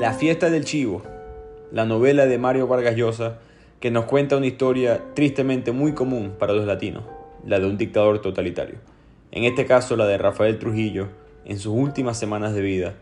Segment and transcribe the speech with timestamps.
[0.00, 1.02] La fiesta del chivo,
[1.72, 3.38] la novela de Mario Vargas Llosa,
[3.80, 7.04] que nos cuenta una historia tristemente muy común para los latinos,
[7.44, 8.78] la de un dictador totalitario.
[9.30, 11.08] En este caso, la de Rafael Trujillo
[11.44, 12.94] en sus últimas semanas de vida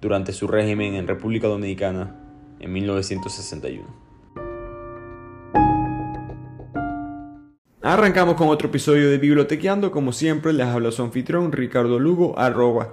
[0.00, 2.16] durante su régimen en República Dominicana
[2.58, 3.84] en 1961.
[7.80, 9.92] Arrancamos con otro episodio de Bibliotequeando.
[9.92, 12.92] Como siempre, les habla su anfitrión Ricardo Lugo, arroba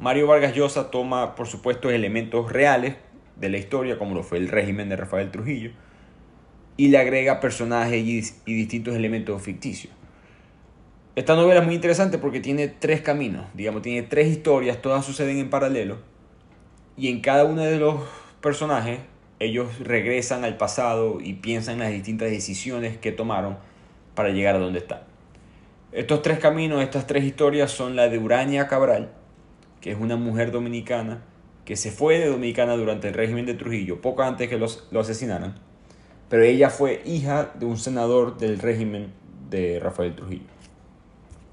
[0.00, 2.94] Mario Vargas Llosa toma, por supuesto, elementos reales
[3.36, 5.72] de la historia, como lo fue el régimen de Rafael Trujillo,
[6.78, 9.92] y le agrega personajes y, distintos elementos ficticios.
[11.16, 15.36] Esta novela es muy interesante porque tiene tres caminos, digamos, tiene tres historias, todas suceden
[15.36, 15.98] en paralelo,
[16.96, 18.00] y en cada uno de los
[18.40, 19.00] personajes
[19.38, 23.58] ellos regresan al pasado y piensan en las distintas decisiones que tomaron
[24.14, 25.00] para llegar a donde están.
[25.92, 29.19] Estos tres caminos, estas tres historias son la de Uraña Cabral,
[29.80, 31.22] que es una mujer dominicana
[31.64, 34.98] que se fue de Dominicana durante el régimen de Trujillo, poco antes que los, lo
[34.98, 35.54] asesinaran,
[36.28, 39.12] pero ella fue hija de un senador del régimen
[39.50, 40.48] de Rafael Trujillo.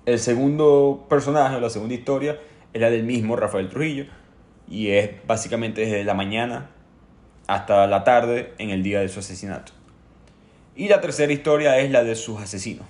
[0.07, 2.39] El segundo personaje, la segunda historia,
[2.73, 4.05] es la del mismo Rafael Trujillo,
[4.67, 6.71] y es básicamente desde la mañana
[7.45, 9.71] hasta la tarde en el día de su asesinato.
[10.75, 12.87] Y la tercera historia es la de sus asesinos,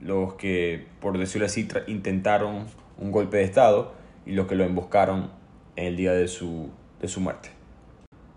[0.00, 2.66] los que, por decirlo así, intentaron
[2.98, 3.97] un golpe de Estado
[4.28, 5.30] y los que lo emboscaron
[5.74, 6.68] en el día de su,
[7.00, 7.48] de su muerte.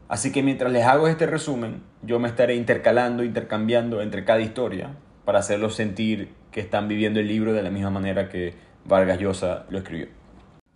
[0.08, 4.95] Así que mientras les hago este resumen, yo me estaré intercalando, intercambiando entre cada historia
[5.26, 8.54] para hacerlos sentir que están viviendo el libro de la misma manera que
[8.86, 10.08] Vargas Llosa lo escribió.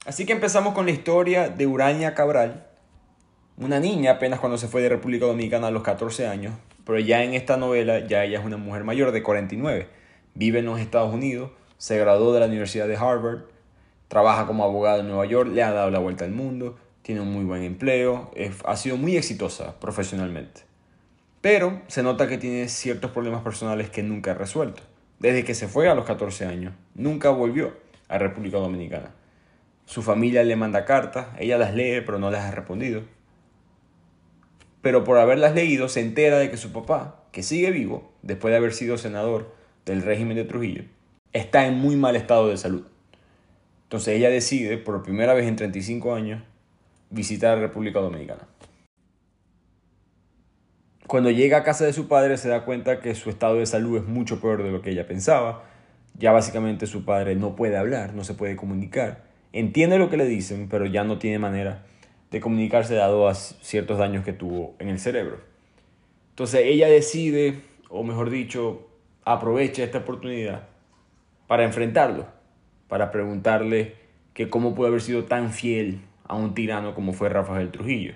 [0.05, 2.67] Así que empezamos con la historia de Uraña Cabral,
[3.57, 6.53] una niña apenas cuando se fue de República Dominicana a los 14 años,
[6.85, 9.87] pero ya en esta novela ya ella es una mujer mayor de 49,
[10.33, 13.54] vive en los Estados Unidos, se graduó de la Universidad de Harvard,
[14.07, 17.31] trabaja como abogada en Nueva York, le ha dado la vuelta al mundo, tiene un
[17.31, 18.31] muy buen empleo,
[18.65, 20.61] ha sido muy exitosa profesionalmente.
[21.41, 24.81] Pero se nota que tiene ciertos problemas personales que nunca ha resuelto.
[25.19, 27.73] Desde que se fue a los 14 años, nunca volvió
[28.07, 29.11] a República Dominicana.
[29.85, 33.03] Su familia le manda cartas, ella las lee pero no las ha respondido.
[34.81, 38.57] Pero por haberlas leído se entera de que su papá, que sigue vivo, después de
[38.57, 39.53] haber sido senador
[39.85, 40.83] del régimen de Trujillo,
[41.33, 42.85] está en muy mal estado de salud.
[43.85, 46.43] Entonces ella decide, por primera vez en 35 años,
[47.09, 48.47] visitar República Dominicana.
[51.07, 53.97] Cuando llega a casa de su padre se da cuenta que su estado de salud
[53.97, 55.63] es mucho peor de lo que ella pensaba.
[56.17, 59.25] Ya básicamente su padre no puede hablar, no se puede comunicar
[59.55, 61.85] entiende lo que le dicen, pero ya no tiene manera
[62.29, 65.39] de comunicarse dado a ciertos daños que tuvo en el cerebro.
[66.31, 68.89] Entonces ella decide, o mejor dicho,
[69.23, 70.67] aprovecha esta oportunidad
[71.47, 72.27] para enfrentarlo,
[72.87, 73.95] para preguntarle
[74.33, 78.13] que cómo puede haber sido tan fiel a un tirano como fue Rafael Trujillo.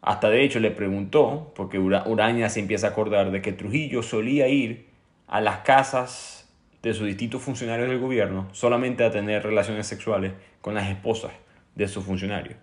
[0.00, 4.48] Hasta de hecho le preguntó, porque Uraña se empieza a acordar de que Trujillo solía
[4.48, 4.86] ir
[5.26, 6.48] a las casas
[6.82, 11.32] de sus distintos funcionarios del gobierno solamente a tener relaciones sexuales con las esposas
[11.74, 12.56] de sus funcionarios,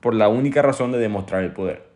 [0.00, 1.88] por la única razón de demostrar el poder.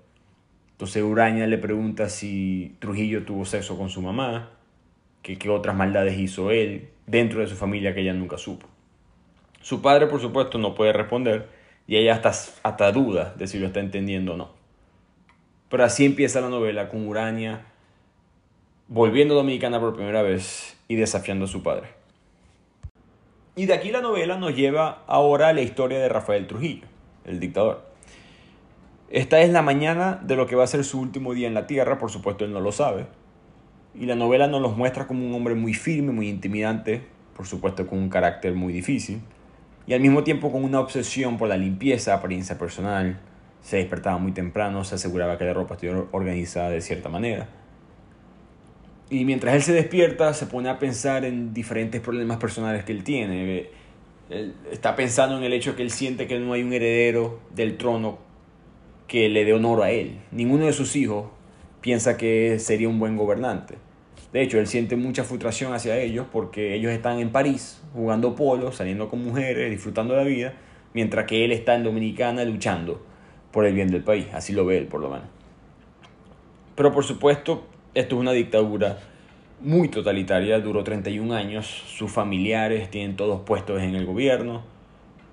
[0.72, 4.50] Entonces Uraña le pregunta si Trujillo tuvo sexo con su mamá,
[5.24, 8.68] que qué otras maldades hizo él dentro de su familia que ella nunca supo.
[9.62, 11.48] Su padre, por supuesto, no puede responder
[11.86, 12.28] y ella hasta,
[12.62, 14.50] hasta duda de si lo está entendiendo o no.
[15.70, 17.62] Pero así empieza la novela con Uraña
[18.86, 21.88] volviendo dominicana por primera vez y desafiando a su padre.
[23.56, 26.86] Y de aquí la novela nos lleva ahora a la historia de Rafael Trujillo,
[27.24, 27.82] el dictador.
[29.08, 31.66] Esta es la mañana de lo que va a ser su último día en la
[31.66, 33.06] tierra, por supuesto él no lo sabe.
[33.94, 37.02] Y la novela nos los muestra como un hombre muy firme, muy intimidante,
[37.36, 39.20] por supuesto con un carácter muy difícil,
[39.86, 43.20] y al mismo tiempo con una obsesión por la limpieza, apariencia personal.
[43.60, 47.48] Se despertaba muy temprano, se aseguraba que la ropa estuviera organizada de cierta manera
[49.10, 53.04] y mientras él se despierta, se pone a pensar en diferentes problemas personales que él
[53.04, 53.68] tiene.
[54.30, 57.76] Él está pensando en el hecho que él siente que no hay un heredero del
[57.76, 58.18] trono
[59.06, 60.18] que le dé honor a él.
[60.32, 61.26] Ninguno de sus hijos
[61.80, 63.74] piensa que sería un buen gobernante.
[64.34, 68.72] De hecho, él siente mucha frustración hacia ellos porque ellos están en París jugando polo,
[68.72, 70.54] saliendo con mujeres, disfrutando de la vida,
[70.92, 73.00] mientras que él está en Dominicana luchando
[73.52, 74.26] por el bien del país.
[74.32, 75.28] Así lo ve él, por lo menos.
[76.74, 77.64] Pero por supuesto,
[77.94, 78.98] esto es una dictadura
[79.60, 84.64] muy totalitaria, duró 31 años, sus familiares tienen todos puestos en el gobierno,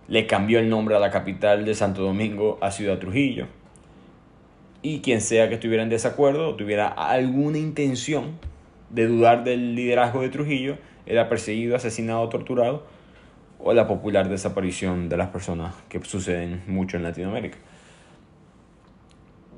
[0.10, 3.48] le cambió el nombre a la capital de Santo Domingo a Ciudad Trujillo.
[4.84, 8.51] Y quien sea que estuviera en desacuerdo o tuviera alguna intención
[8.94, 12.86] de dudar del liderazgo de Trujillo, era perseguido, asesinado, torturado,
[13.60, 17.58] o la popular desaparición de las personas que suceden mucho en Latinoamérica.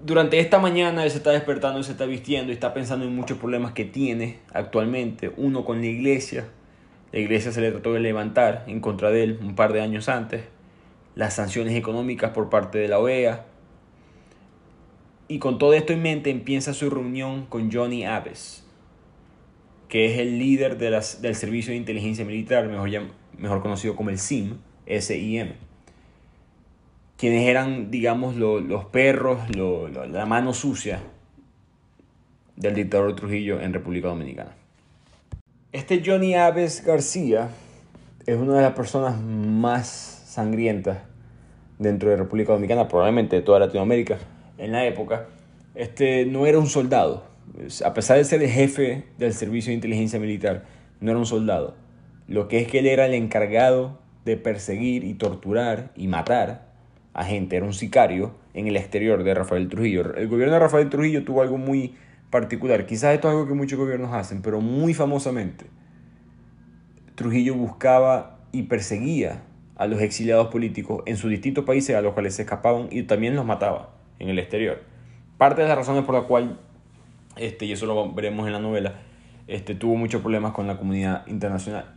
[0.06, 3.38] Durante esta mañana él se está despertando, se está vistiendo y está pensando en muchos
[3.38, 5.32] problemas que tiene actualmente.
[5.38, 6.46] Uno con la iglesia.
[7.14, 10.10] La iglesia se le trató de levantar en contra de él un par de años
[10.10, 10.44] antes.
[11.16, 13.46] Las sanciones económicas por parte de la OEA.
[15.30, 18.63] Y con todo esto en mente empieza su reunión con Johnny Aves,
[19.94, 22.90] que es el líder de las, del Servicio de Inteligencia Militar, mejor,
[23.38, 24.58] mejor conocido como el SIM,
[24.88, 25.50] SIM.
[27.16, 31.00] Quienes eran, digamos, los perros, la mano sucia
[32.56, 34.56] del dictador Trujillo en República Dominicana.
[35.72, 37.50] Este Johnny Aves García
[38.26, 41.04] es una de las personas más sangrientas
[41.78, 44.18] dentro de República Dominicana, probablemente de toda Latinoamérica
[44.58, 45.28] en la época.
[45.76, 47.33] Este no era un soldado,
[47.86, 50.66] a pesar de ser el jefe del servicio de inteligencia militar,
[51.00, 51.76] no era un soldado.
[52.28, 56.72] Lo que es que él era el encargado de perseguir y torturar y matar
[57.14, 60.16] a gente, era un sicario en el exterior de Rafael Trujillo.
[60.16, 61.96] El gobierno de Rafael Trujillo tuvo algo muy
[62.30, 65.66] particular, quizás esto es algo que muchos gobiernos hacen, pero muy famosamente.
[67.16, 69.44] Trujillo buscaba y perseguía
[69.76, 73.36] a los exiliados políticos en sus distintos países a los cuales se escapaban y también
[73.36, 74.82] los mataba en el exterior.
[75.38, 76.60] Parte de las razones por la cual
[77.36, 79.02] este, y eso lo veremos en la novela,
[79.48, 81.96] este, tuvo muchos problemas con la comunidad internacional.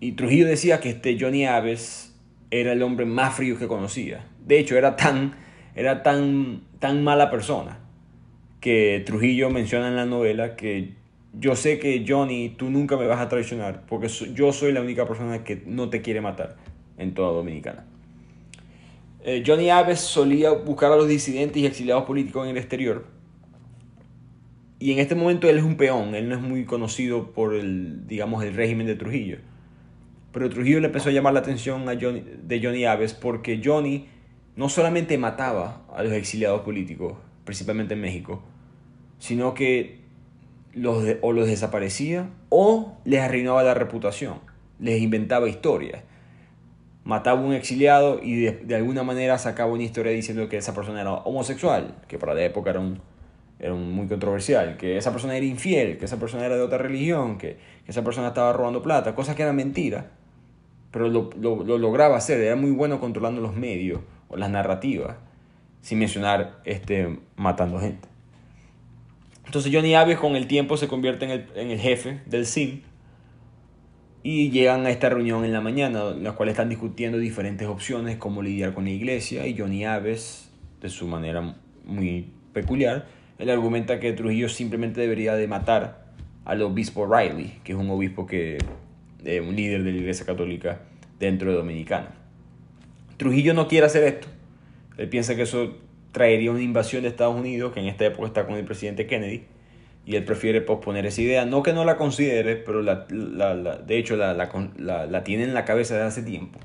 [0.00, 2.14] Y Trujillo decía que este Johnny Aves
[2.50, 4.26] era el hombre más frío que conocía.
[4.44, 5.34] De hecho, era tan,
[5.74, 7.78] era tan, tan mala persona
[8.60, 10.94] que Trujillo menciona en la novela que
[11.38, 15.06] yo sé que Johnny, tú nunca me vas a traicionar porque yo soy la única
[15.06, 16.56] persona que no te quiere matar
[16.96, 17.84] en toda Dominicana.
[19.22, 23.06] Eh, Johnny Aves solía buscar a los disidentes y exiliados políticos en el exterior
[24.78, 28.06] y en este momento él es un peón, él no es muy conocido por el,
[28.06, 29.38] digamos, el régimen de Trujillo.
[30.32, 34.06] Pero Trujillo le empezó a llamar la atención a Johnny, de Johnny Aves porque Johnny
[34.54, 37.14] no solamente mataba a los exiliados políticos,
[37.44, 38.42] principalmente en México,
[39.18, 40.00] sino que
[40.74, 44.40] los o los desaparecía o les arruinaba la reputación,
[44.78, 46.02] les inventaba historias.
[47.02, 50.74] Mataba a un exiliado y de, de alguna manera sacaba una historia diciendo que esa
[50.74, 53.00] persona era homosexual, que para la época era un,
[53.58, 57.38] era muy controversial, que esa persona era infiel, que esa persona era de otra religión,
[57.38, 57.56] que,
[57.86, 60.06] esa persona estaba robando plata, cosas que eran mentiras,
[60.90, 61.30] pero lo,
[61.78, 65.16] lograba hacer, era muy bueno controlando los medios o las narrativas,
[65.82, 68.08] sin mencionar este, matando gente.
[69.44, 72.80] Entonces Johnny Aves con el tiempo se convierte en el, en el jefe del SIM
[74.24, 78.16] y llegan a esta reunión en la mañana, en la cual están discutiendo diferentes opciones,
[78.16, 80.50] cómo lidiar con la iglesia, y Johnny Aves,
[80.80, 81.54] de su manera
[81.84, 83.06] muy peculiar,
[83.38, 86.06] él argumenta que Trujillo simplemente debería de matar
[86.44, 88.58] al obispo Riley, que es un obispo que
[89.24, 90.80] es un líder de la Iglesia Católica
[91.18, 92.14] dentro de Dominicana.
[93.16, 94.28] Trujillo no quiere hacer esto.
[94.96, 95.76] Él piensa que eso
[96.12, 99.44] traería una invasión de Estados Unidos, que en esta época está con el presidente Kennedy,
[100.06, 101.44] y él prefiere posponer esa idea.
[101.44, 105.94] No que no la considere, pero la, de hecho la, la tiene en la cabeza
[105.94, 106.58] desde hace tiempo,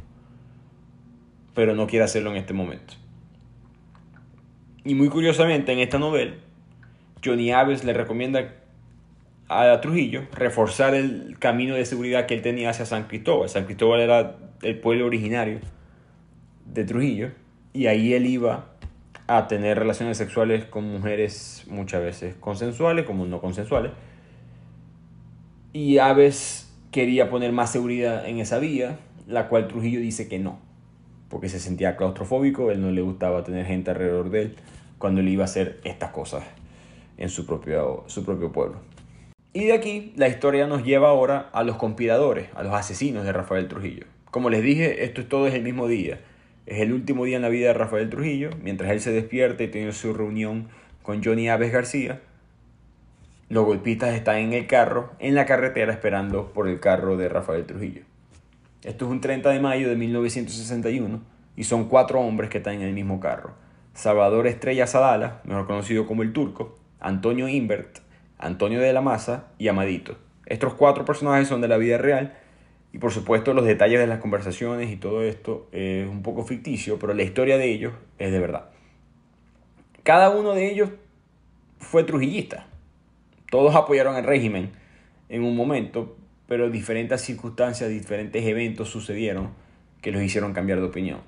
[1.53, 2.93] pero no quiere hacerlo en este momento.
[4.85, 6.33] Y muy curiosamente, en esta novela,
[7.23, 8.55] Johnny Aves le recomienda
[9.47, 13.49] a Trujillo reforzar el camino de seguridad que él tenía hacia San Cristóbal.
[13.49, 15.59] San Cristóbal era el pueblo originario
[16.65, 17.31] de Trujillo
[17.73, 18.69] y ahí él iba
[19.27, 23.91] a tener relaciones sexuales con mujeres muchas veces consensuales como no consensuales.
[25.73, 28.97] Y Aves quería poner más seguridad en esa vía,
[29.27, 30.59] la cual Trujillo dice que no,
[31.29, 34.55] porque se sentía claustrofóbico, él no le gustaba tener gente alrededor de él
[34.97, 36.43] cuando él iba a hacer estas cosas
[37.21, 38.79] en su propio, su propio pueblo.
[39.53, 43.31] Y de aquí la historia nos lleva ahora a los conspiradores, a los asesinos de
[43.31, 44.05] Rafael Trujillo.
[44.31, 46.19] Como les dije, esto es todo es el mismo día.
[46.65, 49.67] Es el último día en la vida de Rafael Trujillo, mientras él se despierta y
[49.67, 50.69] tiene su reunión
[51.03, 52.21] con Johnny Aves García.
[53.49, 57.65] Los golpistas están en el carro, en la carretera, esperando por el carro de Rafael
[57.65, 58.01] Trujillo.
[58.83, 61.21] Esto es un 30 de mayo de 1961
[61.55, 63.53] y son cuatro hombres que están en el mismo carro.
[63.93, 67.99] Salvador Estrella Sadala, mejor conocido como el Turco, Antonio Invert,
[68.37, 70.17] Antonio de la Maza y Amadito.
[70.45, 72.37] Estos cuatro personajes son de la vida real
[72.93, 76.99] y por supuesto los detalles de las conversaciones y todo esto es un poco ficticio,
[76.99, 78.69] pero la historia de ellos es de verdad.
[80.03, 80.89] Cada uno de ellos
[81.79, 82.67] fue trujillista.
[83.49, 84.71] Todos apoyaron al régimen
[85.29, 86.15] en un momento,
[86.47, 89.49] pero diferentes circunstancias, diferentes eventos sucedieron
[90.01, 91.19] que los hicieron cambiar de opinión.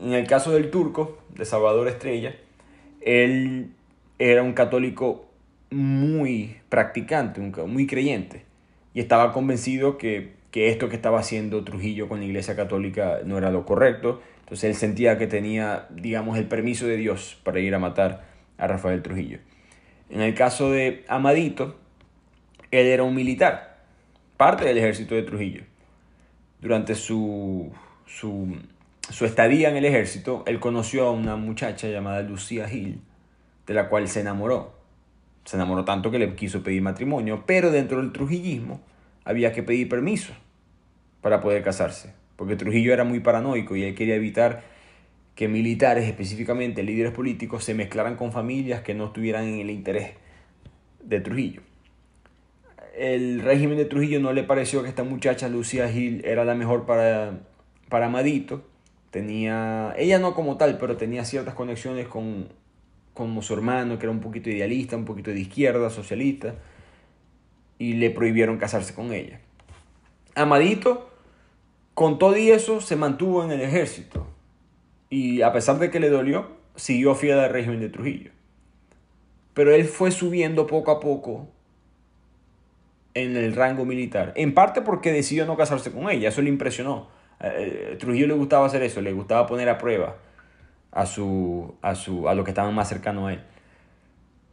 [0.00, 2.34] En el caso del turco, de Salvador Estrella,
[3.00, 3.72] él
[4.18, 5.28] era un católico
[5.70, 8.44] muy practicante, muy creyente,
[8.94, 13.38] y estaba convencido que, que esto que estaba haciendo Trujillo con la Iglesia Católica no
[13.38, 17.74] era lo correcto, entonces él sentía que tenía, digamos, el permiso de Dios para ir
[17.74, 18.24] a matar
[18.56, 19.38] a Rafael Trujillo.
[20.10, 21.76] En el caso de Amadito,
[22.70, 23.78] él era un militar,
[24.38, 25.62] parte del ejército de Trujillo.
[26.60, 27.70] Durante su,
[28.06, 28.56] su,
[29.10, 33.02] su estadía en el ejército, él conoció a una muchacha llamada Lucía Gil,
[33.68, 34.72] de la cual se enamoró.
[35.44, 38.80] Se enamoró tanto que le quiso pedir matrimonio, pero dentro del trujillismo
[39.24, 40.32] había que pedir permiso
[41.20, 44.62] para poder casarse, porque Trujillo era muy paranoico y él quería evitar
[45.34, 50.12] que militares, específicamente líderes políticos, se mezclaran con familias que no estuvieran en el interés
[51.04, 51.60] de Trujillo.
[52.96, 56.86] El régimen de Trujillo no le pareció que esta muchacha Lucía Gil era la mejor
[56.86, 57.40] para,
[57.88, 58.64] para Amadito.
[59.10, 62.48] Tenía, ella no como tal, pero tenía ciertas conexiones con,
[63.18, 66.54] con su hermano, que era un poquito idealista, un poquito de izquierda, socialista,
[67.76, 69.40] y le prohibieron casarse con ella.
[70.36, 71.10] Amadito,
[71.94, 74.28] con todo y eso, se mantuvo en el ejército
[75.10, 78.30] y a pesar de que le dolió, siguió fiel al régimen de Trujillo.
[79.52, 81.48] Pero él fue subiendo poco a poco
[83.14, 87.08] en el rango militar, en parte porque decidió no casarse con ella, eso le impresionó.
[87.40, 90.18] Eh, Trujillo le gustaba hacer eso, le gustaba poner a prueba
[90.92, 93.42] a, su, a, su, a los que estaban más cercanos a él.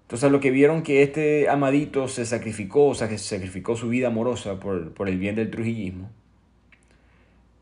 [0.04, 4.08] Entonces, lo que vieron que este amadito se sacrificó, o sea, que sacrificó su vida
[4.08, 6.12] amorosa por, por el bien del trujillismo,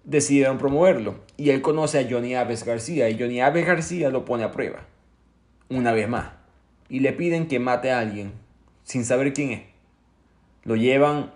[0.03, 1.22] decidieron promoverlo.
[1.38, 4.86] Y él conoce a Johnny Aves García y Johnny Aves García lo pone a prueba,
[5.70, 6.32] una vez más.
[6.89, 8.34] Y le piden que mate a alguien
[8.84, 9.62] sin saber quién es.
[10.63, 11.32] Lo llevan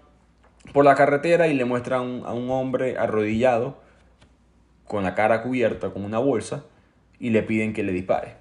[0.73, 3.77] por la carretera y le muestran a un hombre arrodillado
[4.85, 6.65] con la cara cubierta con una bolsa
[7.19, 8.35] y le piden que le dispare.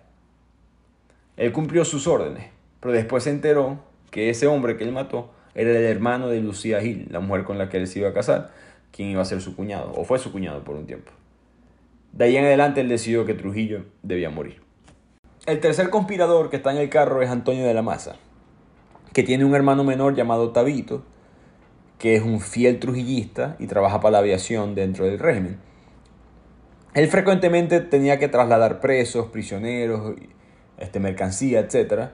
[1.37, 2.47] Él cumplió sus órdenes,
[2.81, 3.81] pero después se enteró
[4.11, 7.59] que ese hombre que él mató era el hermano de Lucía Gil, la mujer con
[7.59, 8.53] la que él se iba a casar,
[8.93, 11.13] quien iba a ser su cuñado, o fue su cuñado por un tiempo.
[12.13, 14.63] De ahí en adelante él decidió que Trujillo debía morir.
[15.45, 18.17] El tercer conspirador que está en el carro es Antonio de la Maza,
[19.13, 21.05] que tiene un hermano menor llamado Tabito,
[21.99, 25.59] que es un fiel trujillista y trabaja para la aviación dentro del régimen.
[26.97, 30.15] Él frecuentemente tenía que trasladar presos, prisioneros,
[30.79, 32.09] este, mercancía, etc.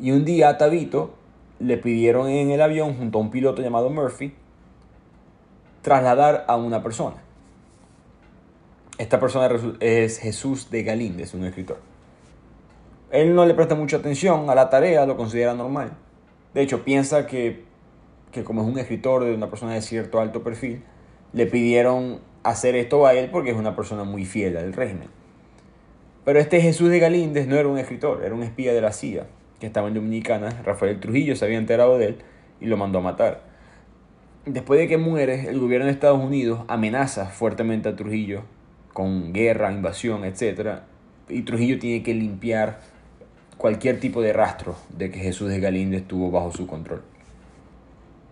[0.00, 1.16] Y un día a Tabito
[1.58, 4.32] le pidieron en el avión, junto a un piloto llamado Murphy,
[5.82, 7.16] trasladar a una persona.
[8.98, 11.78] Esta persona es Jesús de Galíndez, un escritor.
[13.10, 15.90] Él no le presta mucha atención a la tarea, lo considera normal.
[16.54, 17.64] De hecho, piensa que,
[18.30, 20.84] que como es un escritor de una persona de cierto alto perfil,
[21.32, 25.08] le pidieron hacer esto a él porque es una persona muy fiel al régimen.
[26.24, 29.26] Pero este Jesús de Galíndez no era un escritor, era un espía de la CIA
[29.58, 30.62] que estaba en Dominicana.
[30.64, 32.18] Rafael Trujillo se había enterado de él
[32.60, 33.54] y lo mandó a matar
[34.46, 38.42] después de que muere, el gobierno de Estados Unidos amenaza fuertemente a Trujillo
[38.92, 40.80] con guerra, invasión, etc.
[41.28, 42.80] Y Trujillo tiene que limpiar
[43.56, 47.02] cualquier tipo de rastro de que Jesús de Galíndez estuvo bajo su control.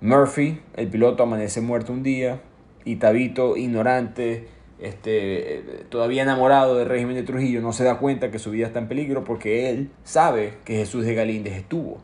[0.00, 2.40] Murphy, el piloto, amanece muerto un día
[2.85, 4.49] y Tabito, ignorante,
[4.79, 8.81] este, todavía enamorado del régimen de Trujillo, no se da cuenta que su vida está
[8.81, 11.99] en peligro porque él sabe que Jesús de Galíndez estuvo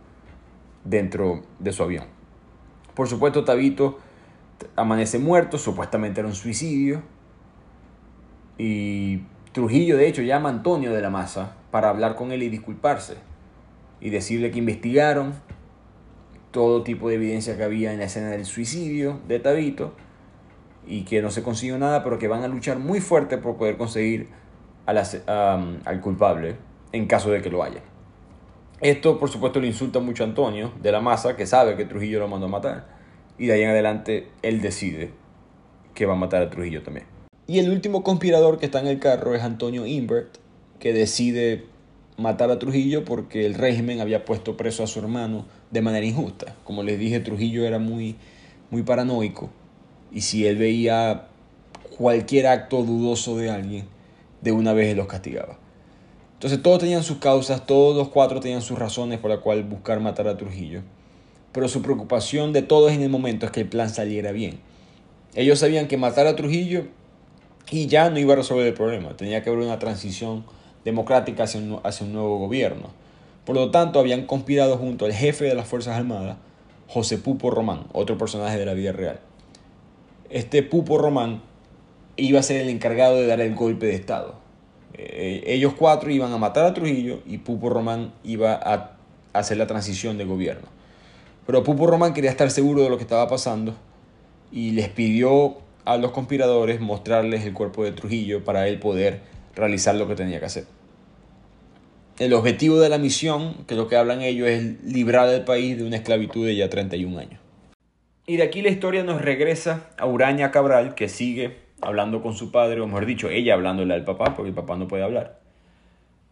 [0.84, 2.04] dentro de su avión.
[2.94, 3.98] Por supuesto, Tabito
[4.76, 7.02] amanece muerto, supuestamente era un suicidio.
[8.56, 12.48] Y Trujillo, de hecho, llama a Antonio de la Maza para hablar con él y
[12.48, 13.16] disculparse.
[14.00, 15.34] Y decirle que investigaron
[16.50, 19.94] todo tipo de evidencia que había en la escena del suicidio de Tabito
[20.88, 23.76] y que no se consiguió nada, pero que van a luchar muy fuerte por poder
[23.76, 24.28] conseguir
[24.86, 26.56] al culpable
[26.92, 27.82] en caso de que lo haya.
[28.80, 32.20] Esto, por supuesto, le insulta mucho a Antonio de la Maza, que sabe que Trujillo
[32.20, 32.86] lo mandó a matar.
[33.36, 35.10] Y de ahí en adelante, él decide
[35.94, 37.06] que va a matar a Trujillo también.
[37.46, 40.38] Y el último conspirador que está en el carro es Antonio Imbert,
[40.78, 41.66] que decide
[42.16, 46.54] matar a Trujillo porque el régimen había puesto preso a su hermano de manera injusta.
[46.64, 48.16] Como les dije, Trujillo era muy,
[48.70, 49.50] muy paranoico.
[50.12, 51.26] Y si él veía
[51.96, 53.86] cualquier acto dudoso de alguien,
[54.40, 55.58] de una vez él los castigaba.
[56.34, 59.98] Entonces todos tenían sus causas, todos los cuatro tenían sus razones por las cuales buscar
[59.98, 60.82] matar a Trujillo.
[61.50, 64.60] Pero su preocupación de todos en el momento es que el plan saliera bien.
[65.34, 66.84] Ellos sabían que matar a Trujillo
[67.70, 69.16] y ya no iba a resolver el problema.
[69.16, 70.44] Tenía que haber una transición
[70.84, 72.90] democrática hacia un, hacia un nuevo gobierno.
[73.44, 76.36] Por lo tanto, habían conspirado junto al jefe de las Fuerzas Armadas,
[76.86, 79.20] José Pupo Román, otro personaje de la vida real.
[80.30, 81.42] Este Pupo Román
[82.16, 84.34] iba a ser el encargado de dar el golpe de Estado.
[84.94, 88.96] Eh, ellos cuatro iban a matar a Trujillo y Pupo Román iba a
[89.32, 90.68] hacer la transición de gobierno.
[91.46, 93.74] Pero Pupo Román quería estar seguro de lo que estaba pasando
[94.52, 99.22] y les pidió a los conspiradores mostrarles el cuerpo de Trujillo para él poder
[99.54, 100.64] realizar lo que tenía que hacer.
[102.18, 105.84] El objetivo de la misión, que lo que hablan ellos, es librar al país de
[105.84, 107.47] una esclavitud de ya 31 años.
[108.28, 112.52] Y de aquí la historia nos regresa a Uraña Cabral, que sigue hablando con su
[112.52, 115.40] padre, o mejor dicho, ella hablándole al papá, porque el papá no puede hablar.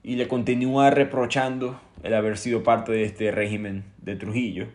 [0.02, 4.66] Y le continúa reprochando el haber sido parte de este régimen de Trujillo.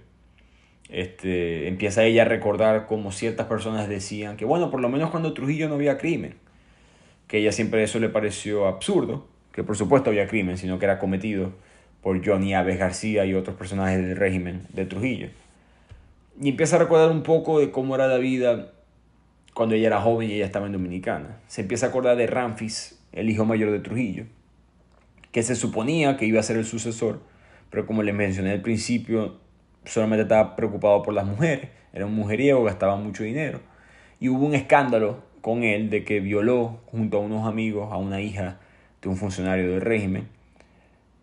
[0.90, 5.36] Este, empieza ella a recordar como ciertas personas decían que, bueno, por lo menos cuando
[5.36, 6.34] Trujillo no había crimen,
[7.28, 10.98] que ella siempre eso le pareció absurdo, que por supuesto había crimen, sino que era
[10.98, 11.54] cometido
[12.02, 15.28] por Johnny Aves García y otros personajes del régimen de Trujillo.
[16.42, 18.72] Y empieza a recordar un poco de cómo era la vida
[19.54, 21.38] cuando ella era joven y ella estaba en Dominicana.
[21.46, 24.26] Se empieza a acordar de Ramfis, el hijo mayor de Trujillo,
[25.32, 27.22] que se suponía que iba a ser el sucesor,
[27.70, 29.38] pero como les mencioné al principio,
[29.86, 33.60] solamente estaba preocupado por las mujeres, era un mujeriego, gastaba mucho dinero.
[34.20, 38.20] Y hubo un escándalo con él de que violó junto a unos amigos a una
[38.20, 38.60] hija
[39.04, 40.28] de un funcionario del régimen,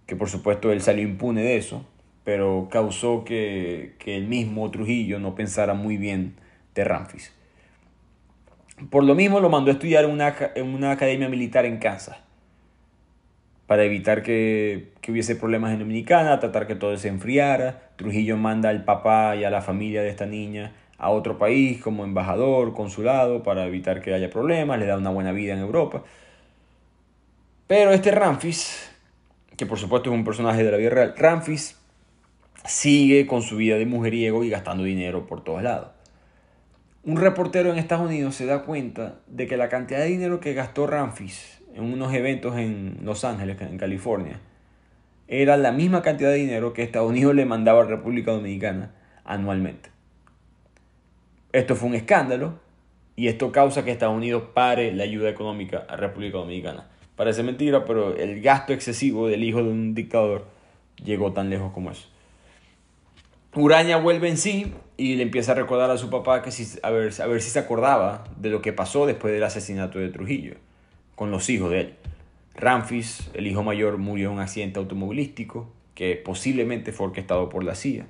[0.06, 1.84] que por supuesto él salió impune de eso,
[2.28, 6.34] pero causó que, el mismo Trujillo no pensara muy bien
[6.74, 7.32] de Ramfis.
[8.90, 12.18] Por lo mismo lo mandó a estudiar en una, en una academia militar en Kansas,
[13.66, 17.92] para evitar que, que, hubiese problemas en Dominicana, tratar que todo se enfriara.
[17.96, 22.04] Trujillo manda al papá y a la familia de esta niña a otro país como
[22.04, 26.02] embajador, consulado, para evitar que haya problemas, le da una buena vida en Europa.
[27.66, 28.92] Pero este Ramfis,
[29.56, 31.77] que por supuesto es un personaje de la vida real, Ramfis
[32.68, 35.88] sigue con su vida de mujeriego y gastando dinero por todos lados.
[37.02, 40.52] Un reportero en Estados Unidos se da cuenta de que la cantidad de dinero que
[40.52, 44.40] gastó Ramfis en unos eventos en Los Ángeles, en California,
[45.28, 49.90] era la misma cantidad de dinero que Estados Unidos le mandaba a República Dominicana anualmente.
[51.52, 52.58] Esto fue un escándalo
[53.16, 56.88] y esto causa que Estados Unidos pare la ayuda económica a República Dominicana.
[57.16, 60.46] Parece mentira, pero el gasto excesivo del hijo de un dictador
[61.02, 62.08] llegó tan lejos como eso.
[63.54, 66.90] Uraña vuelve en sí y le empieza a recordar a su papá que si, a,
[66.90, 70.56] ver, a ver si se acordaba de lo que pasó después del asesinato de Trujillo,
[71.14, 71.94] con los hijos de él.
[72.54, 77.74] Ramfis, el hijo mayor, murió en un accidente automovilístico que posiblemente fue orquestado por la
[77.74, 78.06] CIA.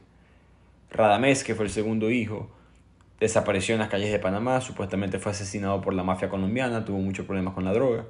[0.90, 2.48] Radamés, que fue el segundo hijo,
[3.20, 7.27] desapareció en las calles de Panamá, supuestamente fue asesinado por la mafia colombiana, tuvo muchos
[7.27, 8.07] problemas con la droga.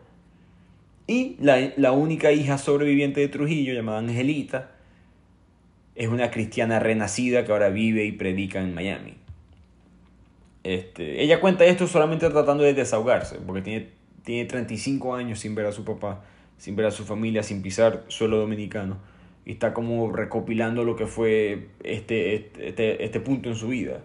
[1.06, 4.72] Y la, única hija sobreviviente de Trujillo, llamada Angelita,
[5.98, 9.16] es una cristiana renacida que ahora vive y predica en Miami.
[10.62, 13.88] Este, ella cuenta esto solamente tratando de desahogarse, porque tiene,
[14.22, 16.22] tiene 35 años sin ver a su papá,
[16.56, 18.98] sin ver a su familia, sin pisar suelo dominicano.
[19.44, 24.00] Y está como recopilando lo que fue este, este, este, este punto en su vida.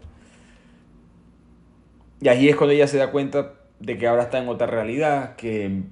[2.21, 5.35] Y ahí es cuando ella se da cuenta de que ahora está en otra realidad,
[5.35, 5.83] que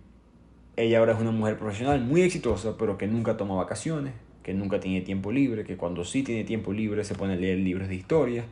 [0.77, 4.79] ella ahora es una mujer profesional muy exitosa, pero que nunca toma vacaciones, que nunca
[4.79, 7.95] tiene tiempo libre, que cuando sí tiene tiempo libre se pone a leer libros de
[7.95, 8.45] historia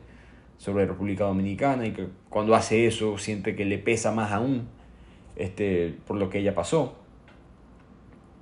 [0.58, 4.68] sobre República Dominicana y que cuando hace eso siente que le pesa más aún
[5.36, 6.94] este, por lo que ella pasó.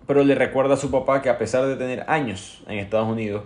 [0.06, 3.44] Pero le recuerda a su papá que a pesar de tener años en Estados Unidos,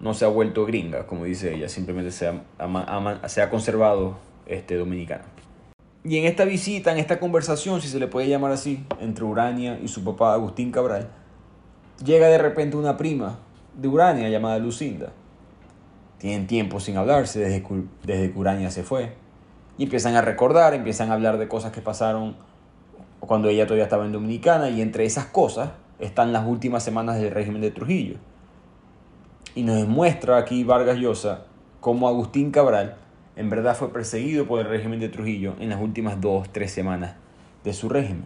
[0.00, 4.76] no se ha vuelto gringa, como dice ella, simplemente se ha, se ha conservado este,
[4.76, 5.24] dominicana.
[6.04, 9.78] Y en esta visita, en esta conversación, si se le puede llamar así, entre Urania
[9.82, 11.08] y su papá Agustín Cabral,
[12.02, 13.38] llega de repente una prima
[13.74, 15.12] de Urania llamada Lucinda.
[16.18, 17.64] Tienen tiempo sin hablarse desde
[18.04, 19.12] desde que Urania se fue.
[19.76, 22.36] Y empiezan a recordar, empiezan a hablar de cosas que pasaron
[23.20, 24.70] cuando ella todavía estaba en Dominicana.
[24.70, 28.16] Y entre esas cosas están las últimas semanas del régimen de Trujillo.
[29.54, 31.44] Y nos muestra aquí Vargas Llosa
[31.80, 32.96] cómo Agustín Cabral
[33.36, 37.16] en verdad fue perseguido por el régimen de Trujillo en las últimas dos, tres semanas
[37.64, 38.24] de su régimen.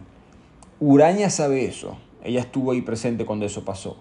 [0.79, 3.97] Uraña sabe eso, ella estuvo ahí presente cuando eso pasó.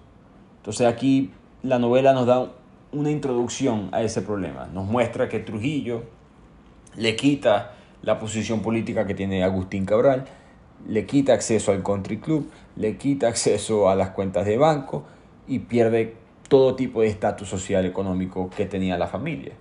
[0.56, 1.30] Entonces aquí
[1.62, 2.52] la novela nos da
[2.92, 6.04] una introducción a ese problema, nos muestra que Trujillo
[6.96, 10.24] le quita la posición política que tiene Agustín Cabral,
[10.86, 15.04] le quita acceso al country club, le quita acceso a las cuentas de banco
[15.46, 16.16] y pierde
[16.48, 19.52] todo tipo de estatus social económico que tenía la familia.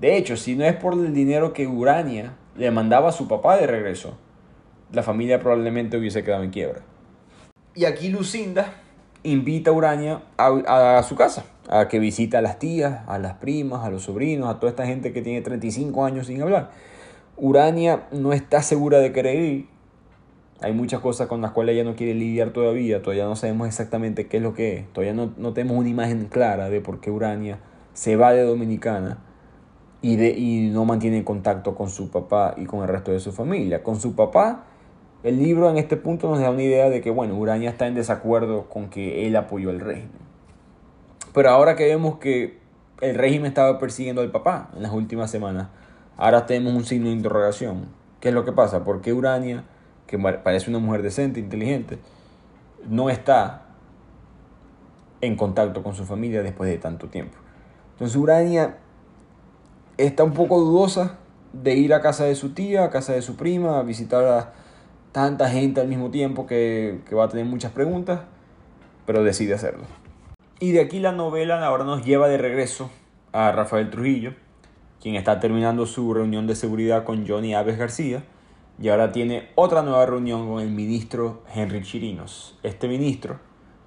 [0.00, 3.56] De hecho, si no es por el dinero que Urania le mandaba a su papá
[3.56, 4.16] de regreso,
[4.92, 6.82] la familia probablemente hubiese quedado en quiebra.
[7.76, 8.72] Y aquí Lucinda
[9.22, 13.84] invita a Urania a, su casa, a que visite a las tías, a las primas,
[13.84, 16.70] a los sobrinos, a toda esta gente que tiene 35 años sin hablar.
[17.36, 19.68] Urania no está segura de querer ir.
[20.62, 23.02] Hay muchas cosas con las cuales ella no quiere lidiar todavía.
[23.02, 24.92] Todavía no sabemos exactamente qué es lo que es.
[24.94, 27.58] Todavía no, no tenemos una imagen clara de por qué Urania
[27.92, 29.18] se va de Dominicana
[30.00, 33.32] y, de, y no mantiene contacto con su papá y con el resto de su
[33.32, 33.82] familia.
[33.82, 34.64] Con su papá,
[35.26, 37.94] el libro en este punto nos da una idea de que, bueno, Urania está en
[37.94, 40.26] desacuerdo con que él apoyó el régimen.
[41.34, 42.58] Pero ahora que vemos que
[43.00, 45.68] el régimen estaba persiguiendo al papá en las últimas semanas,
[46.16, 47.88] Ahora tenemos un signo de interrogación.
[48.20, 48.84] ¿Qué es lo que pasa?
[48.84, 49.64] ¿Por qué Urania,
[50.06, 51.98] que parece una mujer decente, inteligente,
[52.88, 53.66] no está
[55.20, 57.36] en contacto con su familia después de tanto tiempo?
[57.92, 58.78] Entonces Urania
[59.98, 61.18] está un poco dudosa
[61.52, 64.52] de ir a casa de su tía, a casa de su prima, a visitar a
[65.16, 68.20] tanta gente al mismo tiempo que, va a tener muchas preguntas,
[69.06, 69.84] pero decide hacerlo.
[70.60, 72.90] Y de aquí la novela ahora nos lleva de regreso
[73.32, 74.34] a Rafael Trujillo,
[75.00, 78.24] quien está terminando su reunión de seguridad con Johnny Aves García
[78.78, 82.58] y ahora tiene otra nueva reunión con el ministro Henry Chirinos.
[82.62, 83.40] Este ministro,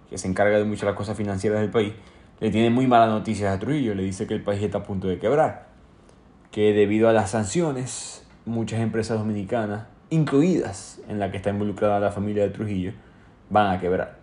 [0.09, 1.93] que se encarga de muchas de las cosas financieras del país,
[2.39, 5.07] le tiene muy malas noticias a Trujillo, le dice que el país está a punto
[5.07, 5.67] de quebrar,
[6.49, 12.11] que debido a las sanciones, muchas empresas dominicanas, incluidas en la que está involucrada la
[12.11, 12.93] familia de Trujillo,
[13.49, 14.17] van a quebrar.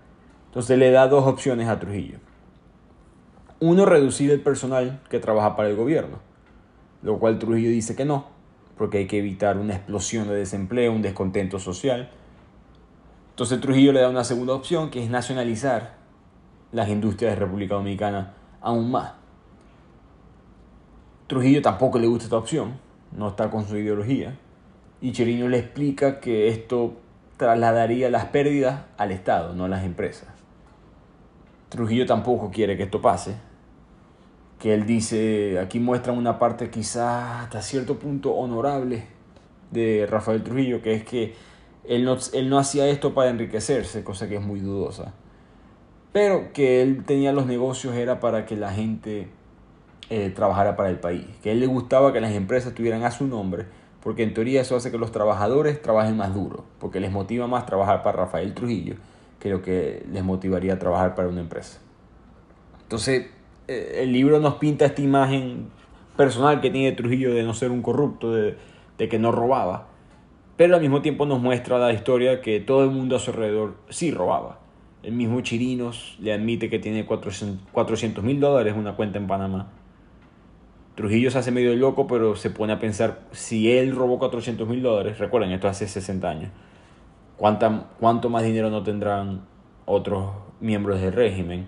[0.46, 2.18] Entonces le da dos opciones a Trujillo.
[3.60, 6.26] Uno, reducir el personal que trabaja para el gobierno
[7.06, 8.26] lo cual Trujillo dice que no,
[8.76, 12.10] porque hay que evitar una explosión de desempleo, un descontento social.
[13.30, 15.94] Entonces Trujillo le da una segunda opción, que es nacionalizar
[16.72, 19.12] las industrias de República Dominicana aún más.
[21.28, 22.78] Trujillo tampoco le gusta esta opción,
[23.12, 24.36] no está con su ideología,
[25.00, 26.94] y Cheriño le explica que esto
[27.36, 30.28] trasladaría las pérdidas al Estado, no a las empresas.
[31.68, 33.36] Trujillo tampoco quiere que esto pase,
[34.58, 39.04] que él dice, aquí muestra una parte quizás hasta cierto punto honorable
[39.70, 41.34] de Rafael Trujillo, que es que
[41.84, 45.12] él no, él no hacía esto para enriquecerse, cosa que es muy dudosa,
[46.12, 49.28] pero que él tenía los negocios era para que la gente
[50.08, 53.26] eh, trabajara para el país, que él le gustaba que las empresas tuvieran a su
[53.26, 53.66] nombre,
[54.06, 57.66] porque en teoría eso hace que los trabajadores trabajen más duro, porque les motiva más
[57.66, 58.94] trabajar para Rafael Trujillo
[59.40, 61.80] que lo que les motivaría a trabajar para una empresa.
[62.82, 63.26] Entonces,
[63.66, 65.70] eh, el libro nos pinta esta imagen
[66.16, 68.56] personal que tiene Trujillo de no ser un corrupto, de,
[68.96, 69.88] que no robaba.
[70.56, 73.74] Pero al mismo tiempo nos muestra la historia que todo el mundo a su alrededor
[73.88, 74.60] sí robaba.
[75.02, 79.66] El mismo Chirinos le admite que tiene 400 mil dólares en una cuenta en Panamá.
[80.96, 84.82] Trujillo se hace medio loco, pero se pone a pensar, si él robó 400 mil
[84.82, 86.50] dólares, recuerden, esto hace 60 años,
[87.36, 89.42] ¿cuánto más dinero no tendrán
[89.84, 91.66] otros miembros del régimen?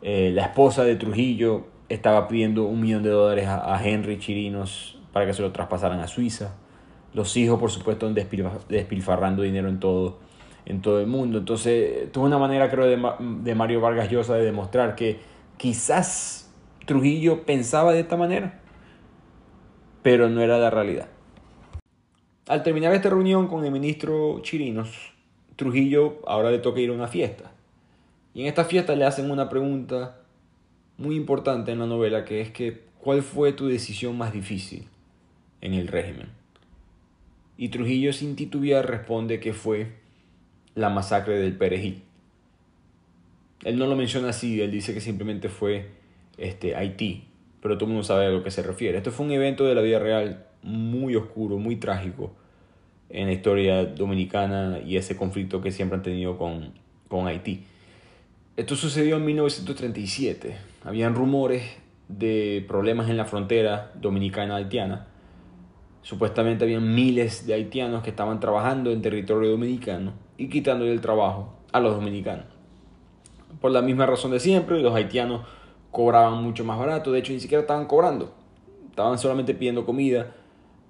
[0.00, 5.26] Eh, la esposa de Trujillo estaba pidiendo un millón de dólares a, Henry Chirinos para
[5.26, 6.54] que se lo traspasaran a Suiza.
[7.12, 10.18] Los hijos, por supuesto, despilfarrando dinero en todo,
[10.64, 11.36] en todo el mundo.
[11.36, 12.98] Entonces, tuvo una manera, creo, de,
[13.42, 15.20] de Mario Vargas Llosa de demostrar que
[15.58, 16.50] quizás
[16.86, 18.61] Trujillo pensaba de esta manera,
[20.02, 21.08] pero no era la realidad.
[22.48, 25.12] Al terminar esta reunión con el ministro Chirinos,
[25.56, 27.52] Trujillo ahora le toca ir a una fiesta.
[28.34, 30.18] Y en esta fiesta le hacen una pregunta
[30.98, 34.88] muy importante en la novela, que es que ¿cuál fue tu decisión más difícil
[35.60, 36.28] en el régimen?
[37.56, 39.92] Y Trujillo sin titubear responde que fue
[40.74, 42.02] la masacre del Perejil.
[43.64, 45.90] Él no lo menciona así, él dice que simplemente fue
[46.38, 47.24] este, Haití,
[47.62, 48.98] pero todo el mundo sabe a lo que se refiere.
[48.98, 52.32] Esto fue un evento de la vida real muy oscuro, muy trágico
[53.08, 56.72] en la historia dominicana y ese conflicto que siempre han tenido con,
[57.08, 57.64] con Haití.
[58.56, 60.56] Esto sucedió en 1937.
[60.84, 61.62] Habían rumores
[62.08, 65.06] de problemas en la frontera dominicana-haitiana.
[66.02, 71.54] Supuestamente habían miles de haitianos que estaban trabajando en territorio dominicano y quitándole el trabajo
[71.70, 72.46] a los dominicanos.
[73.60, 75.42] Por la misma razón de siempre, los haitianos
[75.92, 77.12] cobraban mucho más barato.
[77.12, 78.34] De hecho, ni siquiera estaban cobrando.
[78.90, 80.32] Estaban solamente pidiendo comida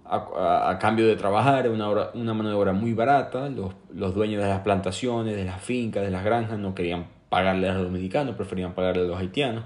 [0.06, 3.50] a, cambio de trabajar, una, una mano de obra muy barata.
[3.50, 7.68] Los, los dueños de las plantaciones, de las fincas, de las granjas no querían pagarle
[7.68, 9.64] a los dominicanos, preferían pagarle a los haitianos.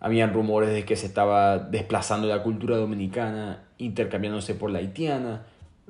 [0.00, 5.42] Habían rumores de que se estaba desplazando la cultura dominicana, intercambiándose por la haitiana,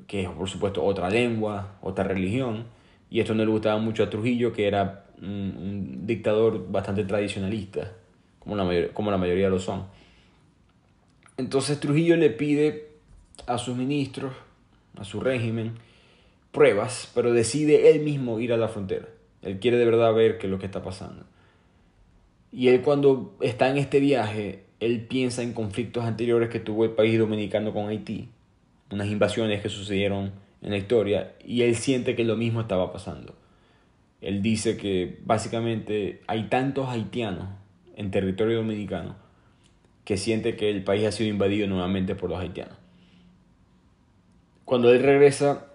[0.07, 2.65] que es por supuesto otra lengua, otra religión.
[3.09, 7.91] Y esto no le gustaba mucho a Trujillo, que era un, dictador bastante tradicionalista,
[8.43, 9.85] como la, como la mayoría lo son.
[11.37, 12.89] Entonces Trujillo le pide
[13.47, 14.33] a sus ministros,
[14.97, 15.73] a su régimen,
[16.51, 19.07] pruebas, pero decide él mismo ir a la frontera
[19.41, 21.25] Él quiere de verdad ver qué es lo que está pasando.
[22.51, 26.91] Y él cuando está en este viaje, él piensa en conflictos anteriores que tuvo el
[26.91, 28.29] país dominicano con Haití,
[28.91, 33.33] unas invasiones que sucedieron en la historia, y él siente que lo mismo estaba pasando.
[34.21, 37.47] Él dice que básicamente hay tantos haitianos
[37.95, 39.15] en territorio dominicano
[40.05, 42.77] que siente que el país ha sido invadido nuevamente por los haitianos.
[44.65, 45.67] Cuando él regresa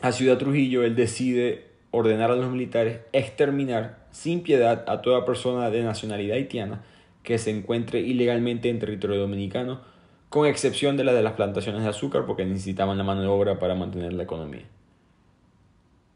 [0.00, 5.70] a Ciudad Trujillo, él decide ordenar a los militares exterminar sin piedad a toda persona
[5.70, 6.82] de nacionalidad haitiana
[7.22, 9.80] que se encuentre ilegalmente en territorio dominicano,
[10.28, 13.58] con excepción de la de las plantaciones de azúcar porque necesitaban la mano de obra
[13.58, 14.64] para mantener la economía.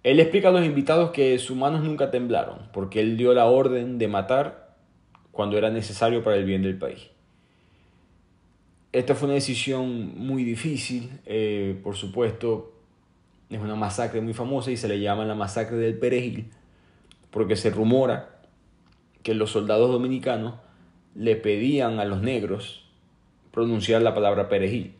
[0.02, 3.98] Él explica a los invitados que sus manos nunca temblaron, porque él dio la orden
[3.98, 4.63] de matar
[5.34, 7.10] cuando era necesario para el bien del país.
[8.92, 12.72] Esta fue una decisión muy difícil, eh, por supuesto,
[13.50, 16.50] es una masacre muy famosa y se le llama la masacre del Perejil,
[17.30, 18.40] porque se rumora
[19.24, 20.54] que los soldados dominicanos
[21.16, 22.84] le pedían a los negros
[23.50, 24.94] pronunciar la palabra perejil.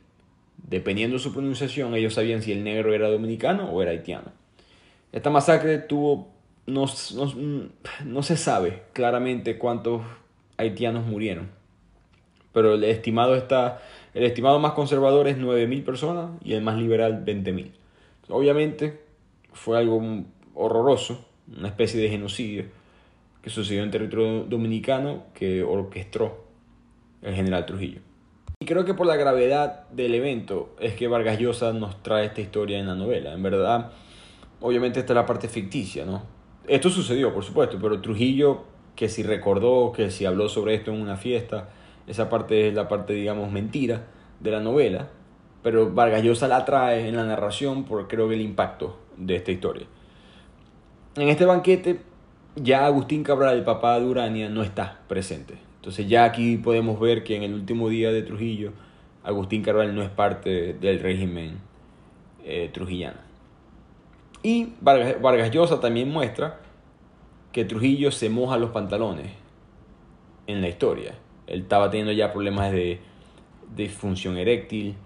[0.56, 4.32] Dependiendo de su pronunciación, ellos sabían si el negro era dominicano o era haitiano.
[5.12, 6.32] Esta masacre tuvo,
[6.66, 6.86] no,
[8.04, 10.02] no se sabe claramente cuántos
[10.56, 11.50] haitianos murieron,
[12.52, 13.80] pero el estimado, está,
[14.14, 17.70] el estimado más conservador es 9.000 personas y el más liberal 20.000.
[18.28, 19.00] Obviamente
[19.52, 20.02] fue algo
[20.54, 22.64] horroroso, una especie de genocidio
[23.42, 26.46] que sucedió en territorio dominicano que orquestó
[27.20, 28.00] el general Trujillo.
[28.60, 32.40] Y creo que por la gravedad del evento es que Vargas Llosa nos trae esta
[32.40, 33.34] historia en la novela.
[33.34, 33.92] En verdad,
[34.60, 36.22] obviamente esta es la parte ficticia, ¿no?
[36.66, 38.64] Esto sucedió, por supuesto, pero Trujillo,
[38.96, 41.68] que si recordó, que si habló sobre esto en una fiesta,
[42.07, 44.04] esa parte es la parte, digamos, mentira
[44.40, 45.09] de la novela,
[45.62, 49.50] pero Vargas Llosa la trae en la narración por creo que el impacto de esta
[49.50, 49.87] historia.
[51.16, 52.00] En este banquete
[52.57, 55.54] ya Agustín Cabral, el papá de Urania, no está presente.
[55.76, 58.72] Entonces ya aquí podemos ver que en el último día de Trujillo,
[59.22, 61.59] Agustín Cabral no es parte del régimen
[62.44, 63.18] eh, trujillano.
[64.42, 66.61] Y Vargas, Llosa también muestra
[67.54, 69.30] que Trujillo se moja los pantalones
[70.48, 71.14] en la historia.
[71.46, 72.98] Él estaba teniendo ya problemas de,
[73.76, 74.96] de función eréctil,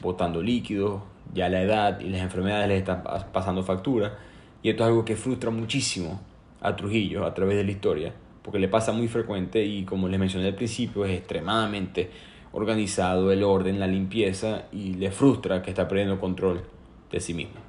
[0.00, 1.02] botando líquidos,
[1.34, 4.18] ya la edad y las enfermedades le están pasando factura
[4.62, 6.18] y esto es algo que frustra muchísimo
[6.62, 10.18] a Trujillo a través de la historia, porque le pasa muy frecuente y como les
[10.18, 12.08] mencioné al principio es extremadamente
[12.52, 16.62] organizado el orden, la limpieza y le frustra que está perdiendo control
[17.10, 17.60] de sí mismo.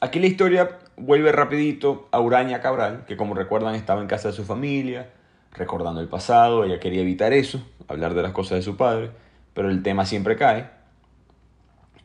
[0.00, 4.34] Aquí la historia vuelve rapidito a Uraña Cabral, que como recuerdan estaba en casa de
[4.34, 5.10] su familia,
[5.52, 9.10] recordando el pasado, ella quería evitar eso, hablar de las cosas de su padre,
[9.54, 10.70] pero el tema siempre cae.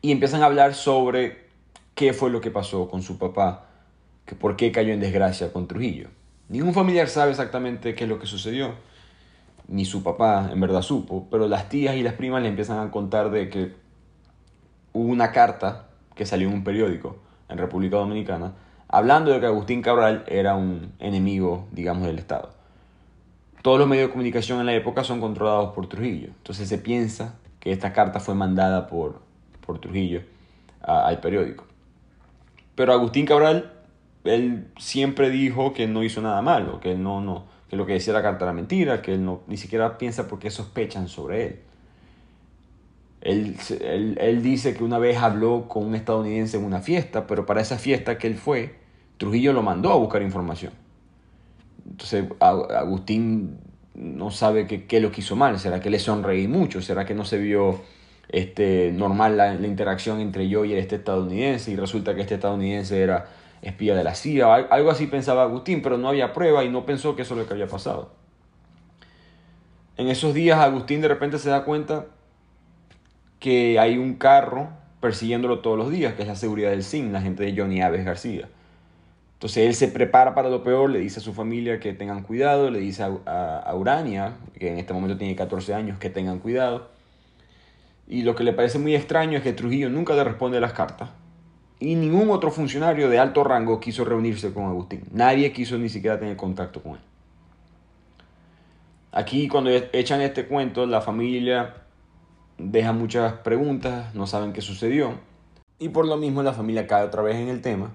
[0.00, 1.48] Y empiezan a hablar sobre
[1.94, 3.66] qué fue lo que pasó con su papá,
[4.26, 6.08] que por qué cayó en desgracia con Trujillo.
[6.48, 8.74] Ningún familiar sabe exactamente qué es lo que sucedió,
[9.68, 12.90] ni su papá en verdad supo, pero las tías y las primas le empiezan a
[12.90, 13.72] contar de que
[14.92, 17.16] hubo una carta que salió en un periódico
[17.48, 18.52] en República Dominicana
[18.94, 22.50] hablando de que Agustín Cabral era un enemigo, digamos, del Estado.
[23.60, 27.34] Todos los medios de comunicación en la época son controlados por Trujillo, entonces se piensa
[27.58, 29.20] que esta carta fue mandada por,
[29.66, 30.22] por Trujillo
[30.80, 31.64] al periódico.
[32.76, 33.72] Pero Agustín Cabral,
[34.22, 38.12] él siempre dijo que no hizo nada malo, que no, no, que lo que decía
[38.12, 41.60] la carta era mentira, que él no, ni siquiera piensa por qué sospechan sobre él.
[43.22, 44.18] Él, él.
[44.20, 47.78] él, dice que una vez habló con un estadounidense en una fiesta, pero para esa
[47.78, 48.83] fiesta que él fue,
[49.16, 50.72] Trujillo lo mandó a buscar información.
[51.88, 53.58] Entonces Agustín
[53.94, 55.58] no sabe qué lo quiso mal.
[55.58, 56.82] ¿Será que le sonreí mucho?
[56.82, 57.80] ¿Será que no se vio
[58.28, 63.28] este, normal la, interacción entre yo y este estadounidense y resulta que este estadounidense era
[63.62, 67.16] espía de la CIA, algo así pensaba Agustín, pero no había prueba y no pensó
[67.16, 68.10] que eso es lo que había pasado.
[69.96, 72.06] En esos días Agustín de repente se da cuenta
[73.38, 74.68] que hay un carro
[75.00, 78.04] persiguiéndolo todos los días, que es la seguridad del CIN, la gente de Johnny Aves
[78.04, 78.48] García.
[79.44, 82.70] Entonces él se prepara para lo peor, le dice a su familia que tengan cuidado,
[82.70, 86.88] le dice a, Urania, que en este momento tiene 14 años, que tengan cuidado.
[88.08, 91.10] Y lo que le parece muy extraño es que Trujillo nunca le responde las cartas.
[91.78, 95.02] Y ningún otro funcionario de alto rango quiso reunirse con Agustín.
[95.12, 97.00] Nadie quiso ni siquiera tener contacto con él.
[99.12, 101.82] Aquí cuando echan este cuento, la familia
[102.56, 105.18] deja muchas preguntas, no saben qué sucedió.
[105.78, 107.90] Y por lo mismo la familia cae otra vez en el tema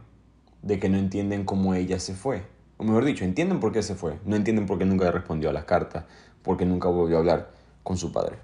[0.62, 2.44] de que no entienden cómo ella se fue.
[2.78, 4.16] O mejor dicho, entienden por qué se fue.
[4.26, 6.06] No entienden por qué nunca respondió a las cartas,
[6.44, 7.52] porque nunca volvió a hablar
[7.84, 8.38] con su padre.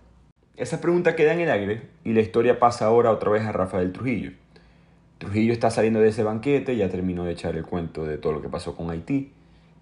[0.58, 3.91] Esa pregunta queda en el aire y la historia pasa ahora otra vez a Rafael
[3.91, 4.32] Trujillo.
[5.17, 8.41] Trujillo está saliendo de ese banquete, ya terminó de echar el cuento de todo lo
[8.41, 9.32] que pasó con Haití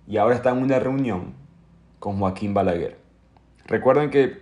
[0.08, 1.34] y ahora está en una reunión
[2.00, 2.98] con Joaquín Balaguer.
[3.66, 4.40] Recuerden que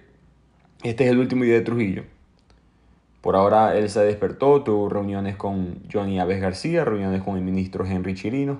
[0.83, 2.03] este es el último día de Trujillo.
[3.21, 7.85] Por ahora él se despertó, tuvo reuniones con Johnny Aves García, reuniones con el ministro
[7.85, 8.59] Henry Chirino,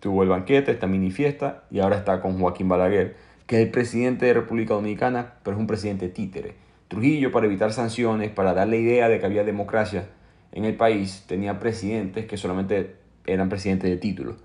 [0.00, 3.70] tuvo el banquete, esta mini fiesta y ahora está con Joaquín Balaguer, que es el
[3.70, 6.56] presidente de República Dominicana, pero es un presidente títere.
[6.88, 10.08] Trujillo, para evitar sanciones, para dar la idea de que había democracia,
[10.50, 14.36] en el país tenía presidentes que solamente eran presidentes de título.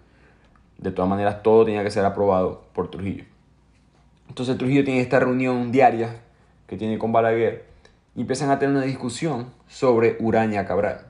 [0.77, 3.25] De todas maneras, todo tenía que ser aprobado por Trujillo.
[4.27, 6.21] Entonces Trujillo tiene esta reunión diaria
[6.67, 7.68] que tiene con Balaguer
[8.15, 11.05] y empiezan a tener una discusión sobre Uraña Cabral.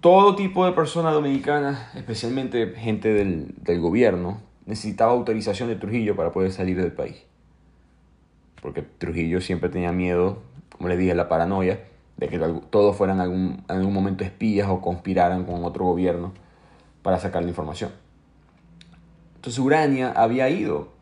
[0.00, 6.32] Todo tipo de personas dominicanas, especialmente gente del, del gobierno, necesitaba autorización de Trujillo para
[6.32, 7.22] poder salir del país.
[8.60, 11.80] Porque Trujillo siempre tenía miedo, como le dije, la paranoia
[12.16, 12.38] de que
[12.70, 16.32] todos fueran algún, en algún momento espías o conspiraran con otro gobierno
[17.02, 17.90] para sacar la información.
[19.36, 20.93] Entonces Urania había ido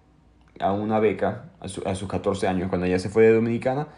[0.62, 3.88] a una beca a, sus 14 años, cuando ella se fue de Dominicana,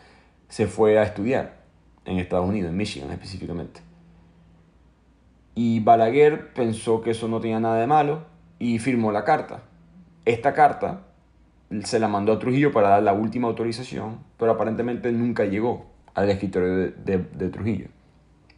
[0.49, 1.57] se fue a estudiar
[2.05, 3.81] en Estados Unidos, en Michigan específicamente.
[5.55, 8.25] Y Balaguer pensó que eso no tenía nada de malo
[8.59, 9.63] y firmó la carta.
[10.25, 11.03] Esta carta
[11.85, 16.31] se la mandó a Trujillo para dar la última autorización, pero aparentemente nunca llegó al
[16.31, 17.89] escritorio de, Trujillo.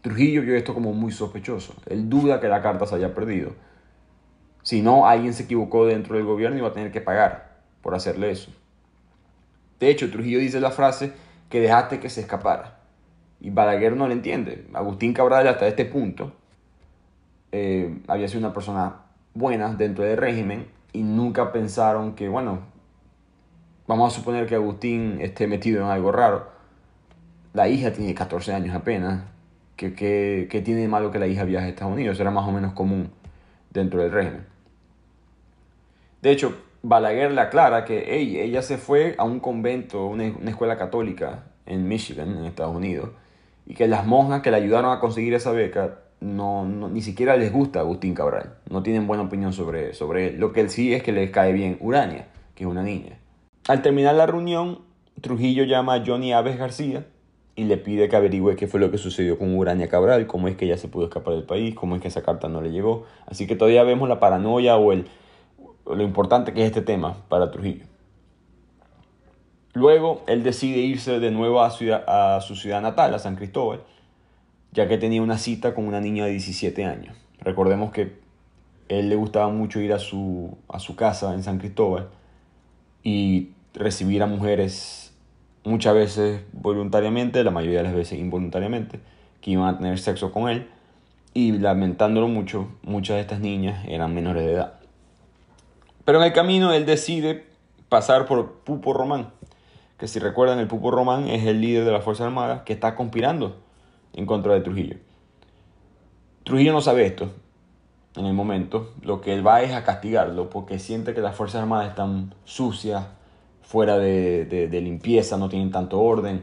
[0.00, 1.74] Trujillo vio esto como muy sospechoso.
[1.86, 3.52] Él duda que la carta se haya perdido.
[4.62, 7.55] Si no, alguien se equivocó dentro del gobierno y va a tener que pagar
[7.86, 8.50] por hacerle eso.
[9.78, 11.12] De hecho, Trujillo dice la frase
[11.48, 12.80] que dejaste que se escapara.
[13.40, 14.66] Y Balaguer no le entiende.
[14.74, 16.32] Agustín Cabral hasta este punto
[17.52, 19.02] eh, había sido una persona
[19.34, 22.58] buena dentro del régimen y nunca pensaron que, bueno,
[23.86, 26.56] vamos a suponer que Agustín esté metido en algo raro
[27.52, 29.22] la hija tiene 14 años apenas.
[29.76, 32.18] ¿Qué, qué, tiene de malo que la hija viaje a Estados Unidos?
[32.18, 33.12] Era más o menos común
[33.70, 34.44] dentro del régimen.
[36.20, 41.44] De hecho, Balaguer le aclara que ella se fue a un convento, una, escuela católica
[41.66, 43.10] en Michigan, en Estados Unidos,
[43.66, 47.52] y que las monjas que le ayudaron a conseguir esa beca no, ni siquiera les
[47.52, 48.54] gusta Agustín Cabral.
[48.70, 50.38] No tienen buena opinión sobre, sobre él.
[50.38, 53.18] Lo que él sí es que les cae bien Urania, que es una niña.
[53.68, 54.80] Al terminar la reunión,
[55.20, 57.04] Trujillo llama a Johnny Aves García,
[57.56, 60.56] y le pide que averigüe qué fue lo que sucedió con Urania Cabral, cómo es
[60.56, 63.06] que ella se pudo escapar del país, cómo es que esa carta no le llegó.
[63.24, 65.06] Así que todavía vemos la paranoia o, el,
[65.86, 67.84] lo importante que es este tema para Trujillo.
[69.72, 73.82] Luego él decide irse de nuevo a, su ciudad natal, a San Cristóbal,
[74.72, 77.14] ya que tenía una cita con una niña de 17 años.
[77.40, 78.16] Recordemos que
[78.88, 82.08] él le gustaba mucho ir a su, a su casa en San Cristóbal
[83.02, 85.14] y recibir a mujeres
[85.62, 89.00] muchas veces voluntariamente, la mayoría de las veces involuntariamente,
[89.42, 90.68] que iban a tener sexo con él.
[91.34, 94.85] Y lamentándolo mucho, muchas de estas niñas eran menores de edad.
[96.06, 97.44] Pero en el camino él decide
[97.88, 99.32] pasar por Pupo Román,
[99.98, 102.94] que si recuerdan el Pupo Román es el líder de las Fuerzas Armadas que está
[102.94, 103.56] conspirando
[104.14, 104.96] en contra de Trujillo.
[106.44, 107.32] Trujillo no sabe esto
[108.14, 111.62] en el momento, lo que él va es a castigarlo porque siente que las Fuerzas
[111.62, 113.04] Armadas están sucias,
[113.62, 116.42] fuera de, limpieza, no tienen tanto orden.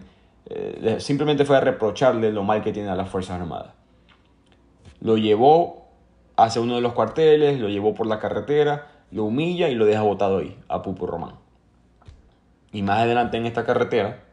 [0.49, 3.71] Eh, simplemente fue a reprocharle lo mal que tiene a las Fuerzas Armadas.
[4.99, 5.87] Lo llevó
[6.35, 10.01] hacia uno de los cuarteles, lo llevó por la carretera, lo humilla y lo deja
[10.01, 11.35] botado ahí, a Pupo Román.
[12.71, 14.23] Y más adelante en esta carretera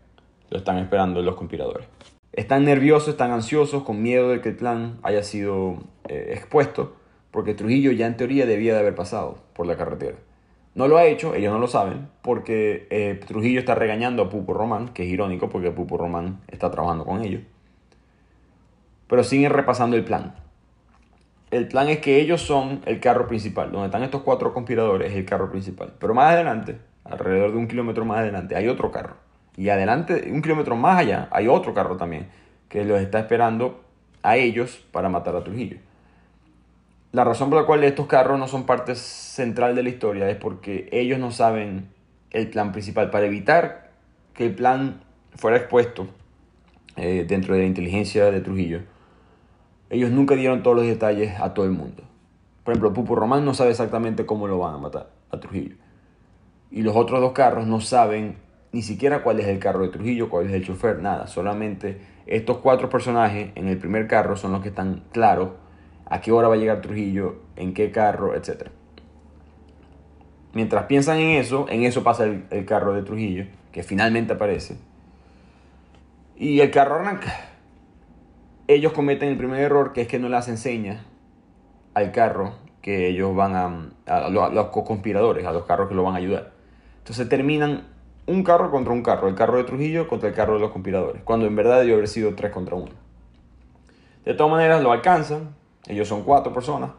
[0.49, 1.87] lo están esperando los conspiradores.
[2.33, 6.97] Están nerviosos, están ansiosos, con miedo de que el plan haya sido eh, expuesto,
[7.31, 10.17] porque Trujillo ya en teoría debía de haber pasado por la carretera.
[10.75, 14.55] No lo ha hecho, ellos no lo saben, porque eh, Trujillo está regañando a Pupo
[14.55, 17.43] Román, que es irónico porque Pupo Román está trabajando con ellos.
[19.09, 20.37] Pero siguen repasando el plan.
[21.51, 25.19] El plan es que ellos son el carro principal, donde están estos cuatro conspiradores es
[25.19, 25.93] el carro principal.
[25.99, 29.17] Pero más adelante, alrededor de un kilómetro más adelante, hay otro carro.
[29.57, 32.29] Y adelante, un kilómetro más allá, hay otro carro también,
[32.69, 33.83] que los está esperando
[34.23, 35.79] a ellos para matar a Trujillo.
[37.13, 40.37] La razón por la cual estos carros no son parte central de la historia es
[40.37, 41.89] porque ellos no saben
[42.31, 43.11] el plan principal.
[43.11, 43.91] Para evitar
[44.35, 45.03] que el plan
[45.35, 46.07] fuera expuesto
[46.97, 48.83] eh, dentro de la inteligencia de Trujillo,
[49.91, 52.03] ellos nunca dieron todos los detalles a todo el mundo.
[52.65, 55.77] Por ejemplo, Pupo Román no sabe exactamente cómo lo van a matar a Trujillo.
[56.71, 58.37] Y los otros dos carros no saben
[58.73, 61.27] ni siquiera cuál es el carro de Trujillo, cuál es el chofer, nada.
[61.27, 65.51] Solamente estos cuatro personajes en el primer carro son los que están claros
[66.07, 68.69] a qué hora va a llegar Trujillo, en qué carro, etc.
[70.53, 74.77] Mientras piensan en eso, en eso pasa el, carro de Trujillo, que finalmente aparece.
[76.37, 77.50] Y el carro arranca.
[78.75, 81.05] Ellos cometen el primer error, que es que no le hacen señas
[81.95, 86.15] al carro que ellos van a, a, los conspiradores, a los carros que lo van
[86.15, 86.53] a ayudar.
[86.99, 87.89] Entonces terminan
[88.27, 91.23] un carro contra un carro, el carro de Trujillo contra el carro de los conspiradores,
[91.23, 92.93] cuando en verdad debió haber sido tres contra uno.
[94.25, 95.55] De todas maneras lo alcanzan,
[95.89, 96.91] ellos son cuatro personas,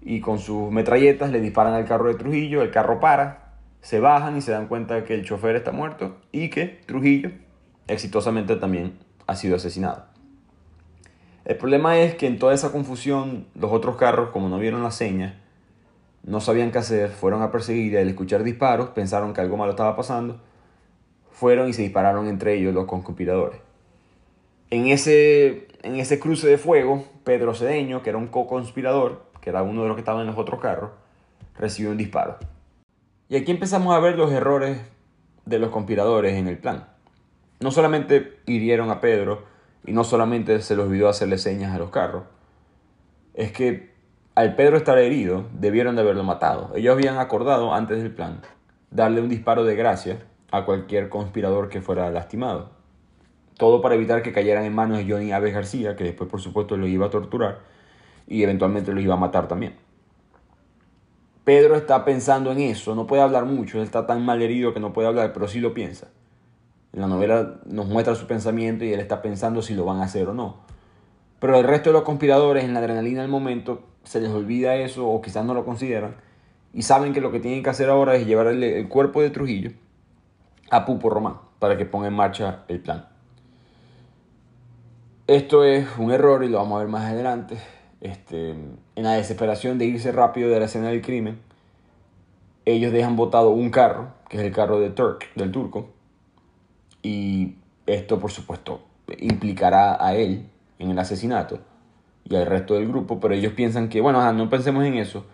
[0.00, 4.36] y con sus metralletas le disparan al carro de Trujillo, el carro para, se bajan
[4.36, 7.30] y se dan cuenta que el chofer está muerto y que Trujillo
[7.86, 10.09] exitosamente también ha sido asesinado.
[11.44, 14.90] El problema es que en toda esa confusión los otros carros, como no vieron la
[14.90, 15.40] seña,
[16.22, 19.70] no sabían qué hacer, fueron a perseguir y al escuchar disparos pensaron que algo malo
[19.70, 20.38] estaba pasando,
[21.30, 23.60] fueron y se dispararon entre ellos los conspiradores.
[24.68, 29.62] En ese, en ese cruce de fuego, Pedro Cedeño, que era un co-conspirador, que era
[29.62, 30.90] uno de los que estaban en los otros carros,
[31.58, 32.36] recibió un disparo.
[33.28, 34.78] Y aquí empezamos a ver los errores
[35.46, 36.88] de los conspiradores en el plan.
[37.60, 39.44] No solamente hirieron a Pedro
[39.84, 42.24] y no solamente se les olvidó hacerle señas a los carros,
[43.34, 43.90] es que
[44.34, 46.72] al Pedro estar herido debieron de haberlo matado.
[46.74, 48.40] Ellos habían acordado antes del plan
[48.90, 50.18] darle un disparo de gracia
[50.50, 52.70] a cualquier conspirador que fuera lastimado.
[53.56, 56.76] Todo para evitar que cayeran en manos de Johnny Aves García, que después por supuesto
[56.76, 57.60] lo iba a torturar
[58.26, 59.76] y eventualmente los iba a matar también.
[61.44, 64.92] Pedro está pensando en eso, no puede hablar mucho, está tan mal herido que no
[64.92, 66.08] puede hablar, pero sí lo piensa.
[66.92, 70.28] La novela nos muestra su pensamiento y él está pensando si lo van a hacer
[70.28, 70.56] o no.
[71.38, 75.08] Pero el resto de los conspiradores en la adrenalina del momento se les olvida eso
[75.08, 76.16] o quizás no lo consideran
[76.72, 79.72] y saben que lo que tienen que hacer ahora es llevar el, cuerpo de Trujillo
[80.70, 83.06] a Pupo Román para que ponga en marcha el plan.
[85.26, 87.58] Esto es un error y lo vamos a ver más adelante.
[88.00, 91.38] Este, en la desesperación de irse rápido de la escena del crimen,
[92.64, 95.90] ellos dejan botado un carro, que es el carro de Turk, del turco,
[97.02, 98.82] y esto por supuesto
[99.18, 100.46] implicará a él
[100.78, 101.58] en el asesinato
[102.24, 105.26] y al resto del grupo, pero ellos piensan que, bueno, no pensemos en eso.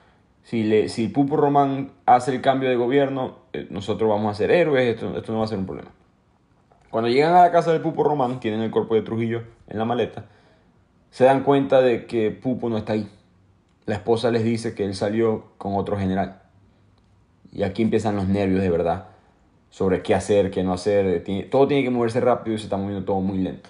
[0.42, 4.50] Si, le, si Pupo Román hace el cambio de gobierno, eh, nosotros vamos a ser
[4.50, 5.90] héroes, esto, esto no va a ser un problema.
[6.90, 9.84] Cuando llegan a la casa del Pupo Román, tienen el cuerpo de Trujillo en la
[9.84, 10.26] maleta,
[11.10, 13.10] se dan cuenta de que Pupo no está ahí.
[13.84, 16.42] La esposa les dice que él salió con otro general.
[17.52, 19.15] Y aquí empiezan los nervios de verdad
[19.70, 21.24] sobre qué hacer, qué no hacer.
[21.50, 23.68] todo tiene que moverse rápido y se está moviendo todo muy lento.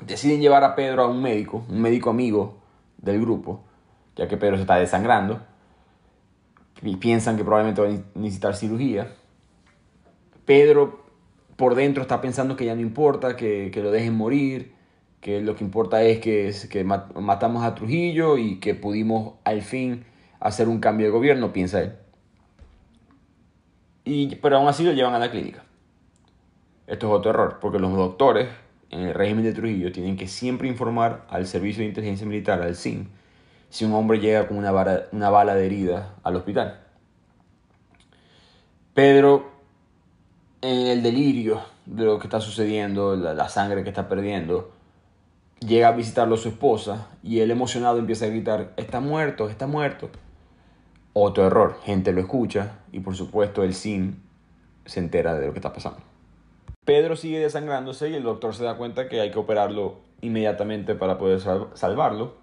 [0.00, 2.58] Deciden llevar a Pedro a un médico, un médico amigo
[2.98, 3.64] del grupo,
[4.16, 5.40] ya que Pedro se está desangrando.
[6.82, 9.14] Y piensan que probablemente va a necesitar cirugía.
[10.44, 11.06] Pedro
[11.56, 14.74] por dentro está pensando que ya no importa, que, que lo dejen morir,
[15.20, 20.04] que lo que importa es que, que matamos a Trujillo y que pudimos al fin
[20.38, 21.94] hacer un cambio de gobierno, piensa él.
[24.06, 25.64] Pero aún así lo llevan a la clínica.
[26.86, 28.48] Esto es otro error, porque los doctores
[28.90, 32.76] en el régimen de Trujillo tienen que siempre informar al Servicio de Inteligencia Militar, al
[32.76, 33.08] SIN,
[33.68, 34.72] si un hombre llega con una,
[35.10, 36.80] una bala de herida al hospital.
[38.94, 39.50] Pedro,
[40.62, 44.72] en el delirio de lo que está sucediendo, la, la sangre que está perdiendo,
[45.58, 50.10] llega a visitarlo su esposa y él emocionado empieza a gritar, está muerto, está muerto.
[51.18, 54.22] Otro error, gente lo escucha y por supuesto el SIN
[54.84, 56.00] se entera de lo que está pasando.
[56.84, 61.16] Pedro sigue desangrándose y el doctor se da cuenta que hay que operarlo inmediatamente para
[61.16, 62.34] poder salvarlo.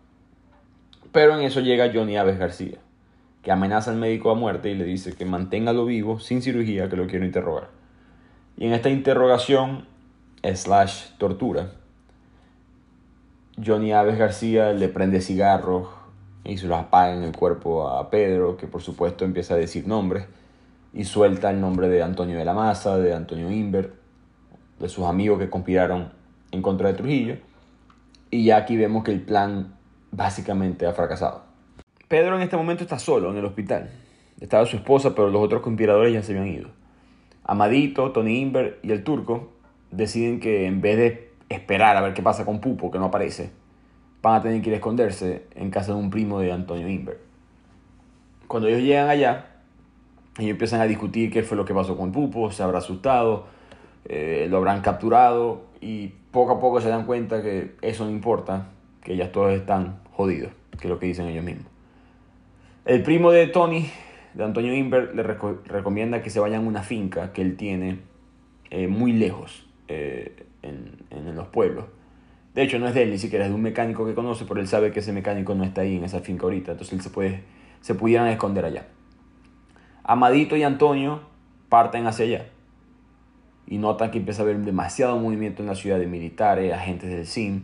[1.12, 2.80] Pero en eso llega Johnny Aves García,
[3.44, 6.96] que amenaza al médico a muerte y le dice que manténgalo vivo sin cirugía que
[6.96, 7.70] lo quiero interrogar.
[8.58, 9.86] Y en esta interrogación
[10.42, 11.74] slash tortura,
[13.64, 15.90] Johnny Aves García le prende cigarros
[16.46, 19.88] y se los apaga en el cuerpo a Pedro, que por supuesto empieza a decir
[19.88, 20.26] nombres,
[20.94, 23.94] y suelta el nombre de Antonio de la Maza, de Antonio Inver,
[24.80, 26.12] de sus amigos que conspiraron
[26.52, 27.38] en contra de Trujillo,
[28.30, 29.76] y ya aquí vemos que el plan
[30.12, 31.44] básicamente ha fracasado.
[32.08, 33.90] Pedro en este momento está solo en el hospital.
[34.40, 36.70] Estaba su esposa, pero los otros conspiradores ya se habían ido.
[37.44, 39.52] Amadito, Tony Inver y el turco
[39.92, 43.52] deciden que en vez de esperar a ver qué pasa con Pupo, que no aparece,
[44.24, 47.20] van a tener que ir a esconderse en casa de un primo de Antonio Inver.
[48.48, 49.46] Cuando ellos llegan allá,
[50.40, 53.46] ellos empiezan a discutir qué fue lo que pasó con Pupo, se habrá asustado,
[54.06, 58.70] eh, lo habrán capturado y poco a poco se dan cuenta que eso no importa,
[59.02, 61.68] que ya todos están jodidos, que es lo que dicen ellos mismos.
[62.86, 63.90] El primo de Tony,
[64.34, 68.00] de Antonio Inver, le recomienda que se vayan a una finca que él tiene
[68.72, 69.68] eh, muy lejos.
[69.90, 71.86] Eh, en, los pueblos.
[72.56, 74.60] De hecho, no es de él, ni siquiera es de un mecánico que conoce, pero
[74.60, 77.10] él sabe que ese mecánico no está ahí en esa finca ahorita, entonces él se,
[77.10, 77.44] puede,
[77.82, 78.88] se pudieran esconder allá.
[80.04, 81.22] Amadito y Antonio
[81.70, 82.46] parten hacia allá
[83.66, 87.26] y notan que empieza a haber demasiado movimiento en la ciudad de militares, agentes del
[87.26, 87.64] SIM,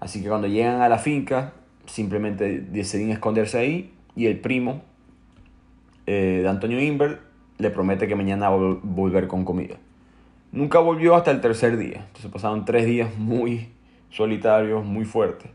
[0.00, 1.52] Así que cuando llegan a la finca,
[1.86, 4.82] simplemente deciden esconderse ahí y el primo
[6.06, 7.20] eh, de Antonio Inver
[7.58, 9.76] le promete que mañana va a volver con comida.
[10.52, 12.04] Nunca volvió hasta el tercer día.
[12.06, 13.70] Entonces pasaron tres días muy
[14.10, 15.50] solitarios, muy fuertes.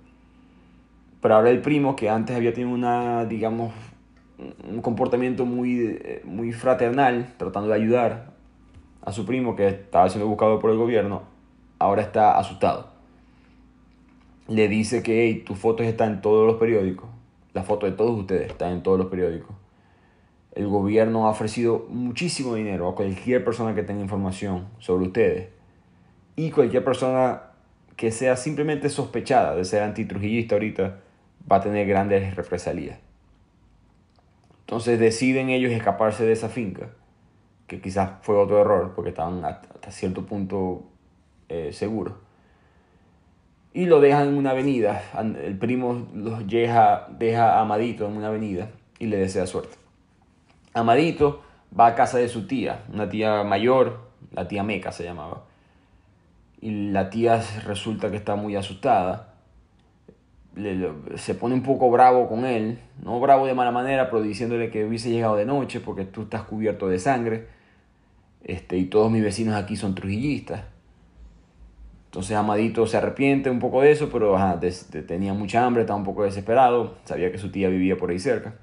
[1.21, 3.73] Pero ahora el primo, que antes había tenido una, digamos,
[4.69, 8.33] un comportamiento muy, eh, muy fraternal, tratando de ayudar
[9.01, 11.23] a su primo que estaba siendo buscado por el gobierno,
[11.79, 12.91] ahora está asustado.
[14.47, 17.09] Le dice que hey, tus fotos están en todos los periódicos,
[17.53, 19.55] la foto de todos ustedes está en todos los periódicos.
[20.53, 25.49] El gobierno ha ofrecido muchísimo dinero a cualquier persona que tenga información sobre ustedes.
[26.35, 27.52] Y cualquier persona
[27.95, 30.99] que sea simplemente sospechada de ser antitrujillista ahorita
[31.51, 32.99] va a tener grandes represalias.
[34.61, 36.89] Entonces deciden ellos escaparse de esa finca,
[37.67, 40.83] que quizás fue otro error, porque estaban hasta cierto punto
[41.49, 42.15] eh, seguros.
[43.73, 45.03] Y lo dejan en una avenida.
[45.43, 48.69] El primo los deja, deja a Amadito en una avenida
[48.99, 49.75] y le desea suerte.
[50.73, 51.41] Amadito
[51.77, 53.99] va a casa de su tía, una tía mayor,
[54.31, 55.43] la tía Meca se llamaba.
[56.63, 59.33] Y la tía resulta que está muy asustada
[61.15, 64.85] se pone un poco bravo con él, no bravo de mala manera, pero diciéndole que
[64.85, 67.47] hubiese llegado de noche porque tú estás cubierto de sangre
[68.43, 70.63] este, y todos mis vecinos aquí son trujillistas.
[72.05, 74.39] Entonces Amadito se arrepiente un poco de eso, pero
[75.07, 78.53] tenía mucha hambre, estaba un poco desesperado, sabía que su tía vivía por ahí cerca.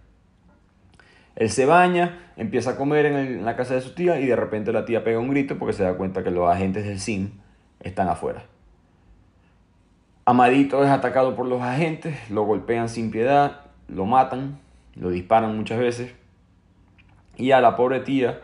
[1.35, 4.37] Él se baña, empieza a comer en, en la casa de su tía y de
[4.37, 7.31] repente la tía pega un grito porque se da cuenta que los agentes del SIM
[7.81, 8.45] están afuera.
[10.25, 14.61] Amadito es atacado por los agentes, lo golpean sin piedad, lo matan,
[14.95, 16.15] lo disparan muchas veces.
[17.37, 18.41] Y a la pobre tía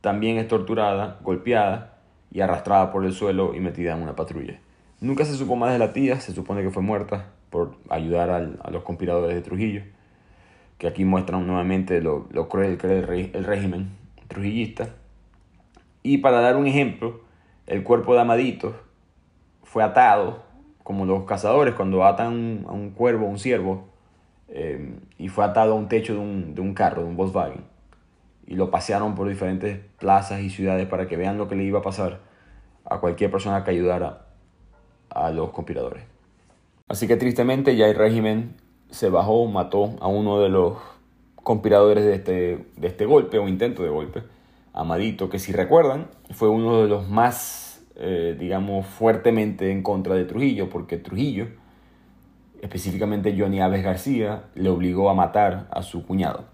[0.00, 1.98] también es torturada, golpeada
[2.30, 4.60] y arrastrada por el suelo y metida en una patrulla.
[5.00, 8.70] Nunca se supo más de la tía, se supone que fue muerta por ayudar a
[8.70, 9.82] los conspiradores de Trujillo,
[10.78, 13.90] que aquí muestran nuevamente lo, cruel que era el régimen
[14.28, 14.90] trujillista.
[16.02, 17.25] Y para dar un ejemplo,
[17.66, 18.74] el cuerpo de Amadito
[19.62, 20.44] fue atado
[20.82, 23.88] como los cazadores cuando atan a un cuervo, un ciervo,
[24.48, 27.64] eh, y fue atado a un techo de un, de un carro, de un Volkswagen,
[28.46, 31.80] y lo pasearon por diferentes plazas y ciudades para que vean lo que le iba
[31.80, 32.20] a pasar
[32.84, 34.26] a cualquier persona que ayudara
[35.10, 36.04] a los conspiradores.
[36.86, 38.54] Así que tristemente ya el régimen
[38.90, 40.78] se bajó, mató a uno de los
[41.34, 44.22] conspiradores de este, de este golpe o intento de golpe,
[44.76, 47.66] Amadito, que si recuerdan fue uno de los más
[47.98, 51.48] eh, digamos, fuertemente en contra de Trujillo, porque Trujillo,
[52.60, 56.44] específicamente Johnny Aves García, le obligó a matar a su cuñado.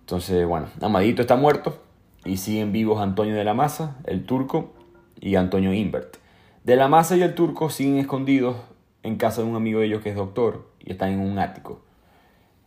[0.00, 1.82] Entonces, bueno, Amadito está muerto
[2.26, 4.74] y siguen vivos Antonio de la Maza, el turco,
[5.18, 6.18] y Antonio Invert.
[6.64, 8.56] De la Maza y el turco siguen escondidos
[9.02, 11.80] en casa de un amigo de ellos que es doctor y están en un ático.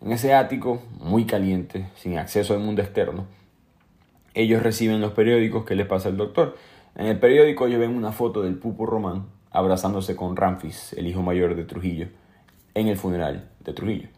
[0.02, 3.26] En ese ático, muy caliente, sin acceso al mundo externo,
[4.34, 6.56] ellos reciben los periódicos que les pasa el doctor
[6.96, 11.24] en el periódico yo ven una foto del Pupo Román abrazándose con Ramfis, el hijo
[11.24, 12.08] mayor de Trujillo,
[12.76, 14.10] en el funeral de Trujillo.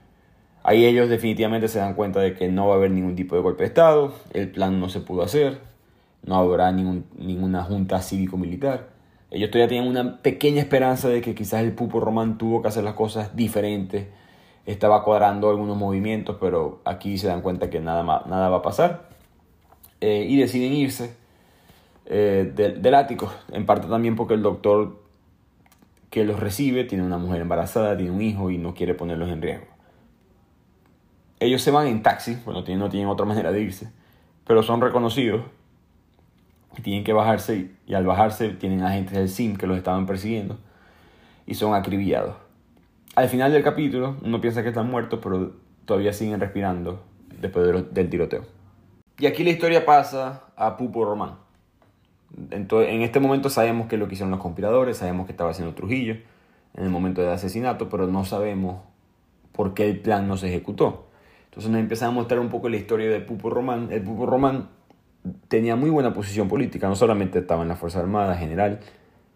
[0.61, 3.41] Ahí ellos definitivamente se dan cuenta de que no va a haber ningún tipo de
[3.41, 5.59] golpe de Estado, el plan no se pudo hacer,
[6.24, 8.89] no habrá ninguna junta cívico-militar.
[9.32, 12.84] Ellos todavía tienen una pequeña esperanza de que quizás el Pupo Román tuvo que hacer
[12.84, 14.07] las cosas diferentes,
[14.66, 19.14] estaba cuadrando algunos movimientos, pero aquí se dan cuenta que nada, nada va a pasar
[20.08, 21.16] eh, y deciden irse
[22.06, 25.01] eh, del, ático, en parte también porque el doctor
[26.12, 29.41] que los recibe tiene una mujer embarazada, tiene un hijo y no quiere ponerlos en
[29.41, 29.66] riesgo.
[31.39, 33.89] Ellos se van en taxi, bueno, no tienen otra manera de irse,
[34.45, 35.41] pero son reconocidos.
[36.84, 40.60] Tienen que bajarse y, al bajarse tienen agentes del SIM que los estaban persiguiendo
[41.47, 42.36] y son acribillados.
[43.16, 45.53] Al final del capítulo uno piensa que están muertos, pero
[45.86, 47.01] todavía siguen respirando
[47.41, 48.55] después del tiroteo.
[49.18, 51.45] Y aquí la historia pasa a Pupo Román
[52.38, 56.18] en este momento sabemos que lo que hicieron los conspiradores, sabemos que estaba haciendo Trujillo
[56.76, 58.82] en el momento del asesinato, pero no sabemos
[59.53, 61.07] por qué el plan no se ejecutó.
[61.45, 63.88] Entonces nos empiezan a mostrar un poco la historia del Pupo Román.
[63.91, 64.70] El Pupo Román
[65.47, 68.82] tenía muy buena posición política, no solamente estaba en la Fuerza Armada general,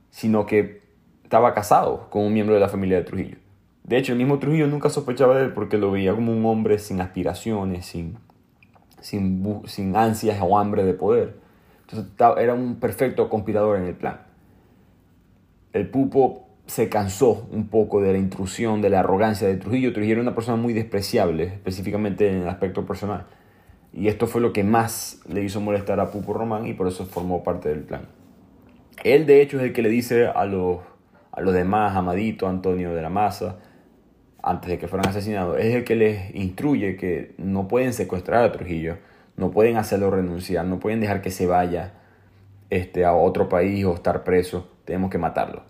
[0.10, 0.82] sino que
[1.24, 3.38] estaba casado con un miembro de la familia de Trujillo.
[3.86, 6.78] De hecho, el mismo Trujillo nunca sospechaba de él porque lo veía como un hombre
[6.80, 8.18] sin aspiraciones, sin,
[9.02, 11.36] sin, sin ansias o hambre de poder.
[11.82, 14.22] Entonces era un perfecto conspirador en el plan.
[15.74, 19.92] El Pupo se cansó un poco de la intrusión, de la arrogancia de Trujillo.
[19.92, 23.26] Trujillo era una persona muy despreciable, específicamente en el aspecto personal.
[23.92, 27.06] Y esto fue lo que más le hizo molestar a Pupo Román y por eso
[27.06, 28.02] formó parte del plan.
[29.04, 30.80] Él de hecho es el que le dice a los,
[31.32, 33.58] a los demás, Amadito, Antonio de la Maza,
[34.42, 38.52] antes de que fueran asesinados, es el que les instruye que no pueden secuestrar a
[38.52, 38.98] Trujillo,
[39.38, 41.94] no pueden hacerlo renunciar, no pueden dejar que se vaya
[42.70, 45.64] este, a otro país o estar preso, tenemos que matarlo.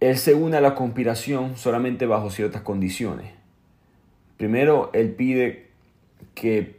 [0.00, 3.32] Él se une a la conspiración solamente bajo ciertas condiciones.
[4.36, 5.68] Primero, él pide
[6.34, 6.78] que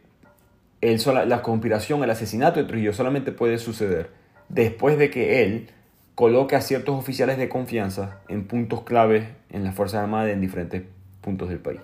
[0.80, 4.10] la conspiración, el asesinato de Trujillo solamente puede suceder
[4.48, 5.70] después de que él
[6.16, 10.82] coloque a ciertos oficiales de confianza en puntos claves en las Fuerzas Armadas en diferentes
[11.20, 11.80] puntos del país.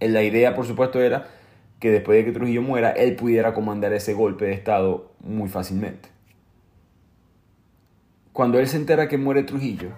[0.00, 1.26] La idea, por supuesto, era
[1.80, 6.10] que después de que Trujillo muera, él pudiera comandar ese golpe de Estado muy fácilmente.
[8.32, 9.90] Cuando él se entera que muere Trujillo,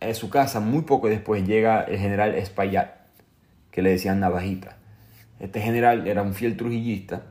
[0.00, 2.94] en su casa, muy poco después, llega el general Espaillat,
[3.70, 4.78] que le decían Navajita.
[5.40, 7.26] Este general era un fiel trujillista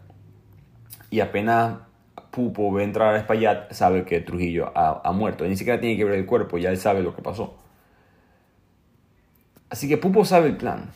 [1.09, 1.86] y apenas
[2.32, 5.45] Pupo ve entrar a Espaillat, sabe que Trujillo ha, ha, muerto.
[5.45, 7.55] ni siquiera tiene que ver el cuerpo, ya él sabe lo que pasó.
[9.70, 10.91] Así que Pupo sabe el plan.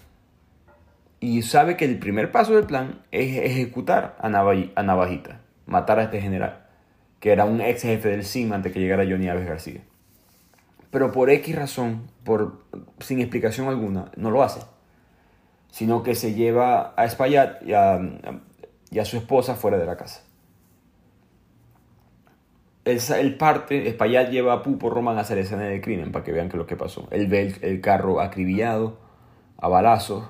[1.19, 6.19] Y sabe que el primer paso del plan es ejecutar a, Navajita, matar a este
[6.19, 6.65] general,
[7.19, 9.81] que era un ex jefe del CIM antes que llegara Johnny Aves García.
[10.89, 12.63] Pero por X razón, por,
[12.99, 14.61] sin explicación alguna, no lo hace.
[15.69, 20.23] Sino que se lleva a Espaillat y a su esposa fuera de la casa.
[22.83, 26.49] El, parte, Espaillat lleva a Pupo Román a hacer escena del crimen para que vean
[26.49, 27.07] que lo que pasó.
[27.11, 28.97] Él ve el, carro acribillado,
[29.57, 30.25] a balazos,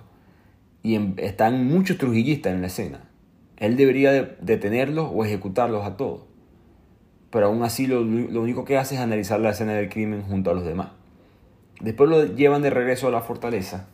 [0.83, 3.09] y están muchos trujillistas en la escena.
[3.57, 6.23] Él debería detenerlos o ejecutarlos a todos.
[7.29, 10.51] Pero aún así lo, lo, único que hace es analizar la escena del crimen junto
[10.51, 10.89] a los demás.
[11.79, 13.87] Después lo llevan de regreso a la fortaleza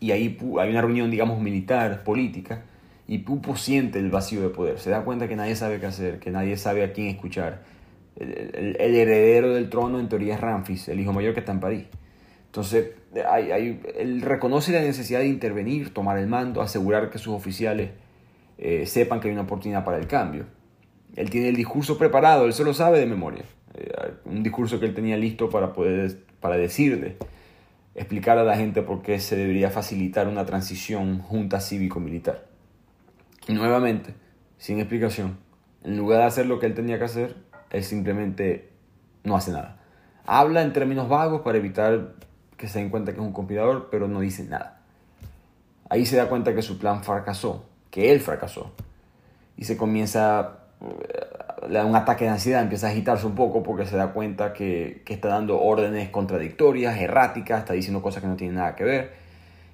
[0.00, 2.64] y ahí hay una reunión, digamos, militar, política,
[3.08, 6.18] y Pupo siente el vacío de poder, se da cuenta que nadie sabe qué hacer,
[6.18, 7.62] que nadie sabe a quién escuchar.
[8.16, 11.84] El, heredero del trono en teoría es Ramfis, el hijo mayor que está en París.
[12.46, 12.92] Entonces,
[13.30, 17.90] hay, él reconoce la necesidad de intervenir, tomar el mando, asegurar que sus oficiales
[18.56, 20.46] eh, sepan que hay una oportunidad para el cambio.
[21.14, 23.44] Él tiene el discurso preparado, él se lo sabe de memoria.
[23.74, 23.92] Eh,
[24.24, 27.16] un discurso que él tenía listo para poder para decirle,
[27.94, 32.46] explicar a la gente por qué se debería facilitar una transición junta cívico-militar.
[33.48, 34.14] Nuevamente,
[34.58, 35.38] sin explicación,
[35.84, 37.36] en lugar de hacer lo que él tenía que hacer,
[37.70, 38.72] él simplemente
[39.22, 39.78] no hace nada.
[40.24, 42.14] Habla en términos vagos para evitar
[42.56, 44.80] que se den cuenta que es un conspirador, pero no dice nada.
[45.88, 48.72] Ahí se da cuenta que su plan fracasó, que él fracasó.
[49.56, 53.62] Y se comienza, eh, le da un ataque de ansiedad, empieza a agitarse un poco
[53.62, 58.28] porque se da cuenta que, que está dando órdenes contradictorias, erráticas, está diciendo cosas que
[58.28, 59.12] no tienen nada que ver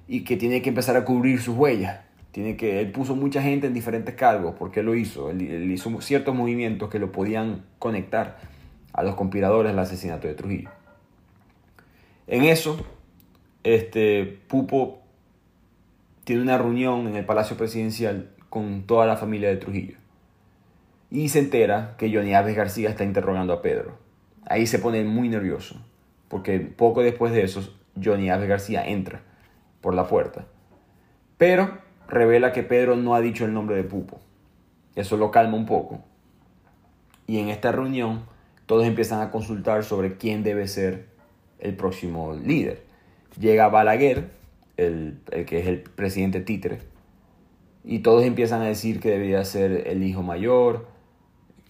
[0.07, 2.01] y que tiene que empezar a cubrir sus huellas
[2.33, 5.29] tiene que, él puso mucha gente en diferentes cargos, porque lo hizo.
[5.29, 8.39] Él, hizo ciertos movimientos que lo podían conectar
[8.91, 10.71] a los conspiradores del asesinato de Trujillo.
[12.25, 12.83] En eso,
[13.63, 15.03] este, Pupo
[16.23, 19.97] tiene una reunión en el Palacio Presidencial con toda la familia de Trujillo.
[21.11, 23.99] Y se entera que Johnny Aves García está interrogando a Pedro.
[24.47, 25.79] Ahí se pone muy nervioso,
[26.29, 27.61] porque poco después de eso,
[28.03, 29.21] Johnny Aves García entra
[29.81, 30.47] por la puerta.
[31.37, 34.19] Pero revela que Pedro no ha dicho el nombre de Pupo.
[34.95, 36.01] Eso lo calma un poco.
[37.27, 38.23] Y en esta reunión
[38.65, 41.07] todos empiezan a consultar sobre quién debe ser
[41.59, 42.83] el próximo líder.
[43.39, 44.29] Llega Balaguer,
[44.77, 46.79] el, que es el presidente títere,
[47.83, 50.87] y todos empiezan a decir que debería ser el hijo mayor,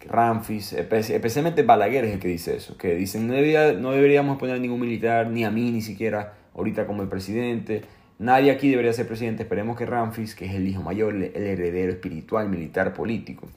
[0.05, 3.33] Ramfis, especialmente Balaguer es el que dice eso, que dicen no,
[3.79, 7.83] no deberíamos poner ningún militar, ni a mí ni siquiera ahorita como el presidente,
[8.19, 9.43] Nadie aquí debería ser presidente.
[9.43, 13.47] Esperemos que Ramfis, que es el hijo mayor, el heredero espiritual, militar, político,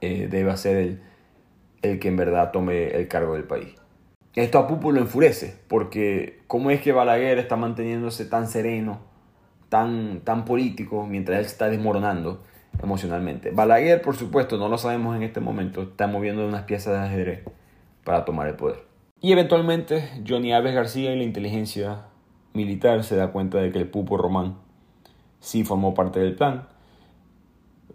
[0.00, 1.02] eh, deba ser el,
[1.82, 3.74] el que en verdad tome el cargo del país.
[4.34, 9.00] Esto a Pupo lo enfurece, porque ¿cómo es que Balaguer está manteniéndose tan sereno,
[9.68, 12.44] tan, tan político, mientras él se está desmoronando
[12.80, 13.50] emocionalmente?
[13.50, 17.42] Balaguer, por supuesto, no lo sabemos en este momento, está moviendo unas piezas de ajedrez
[18.04, 18.84] para tomar el poder.
[19.20, 22.06] Y eventualmente Johnny Aves García y la inteligencia
[22.54, 24.56] militar se da cuenta de que el pupo Román
[25.40, 26.68] sí formó parte del plan.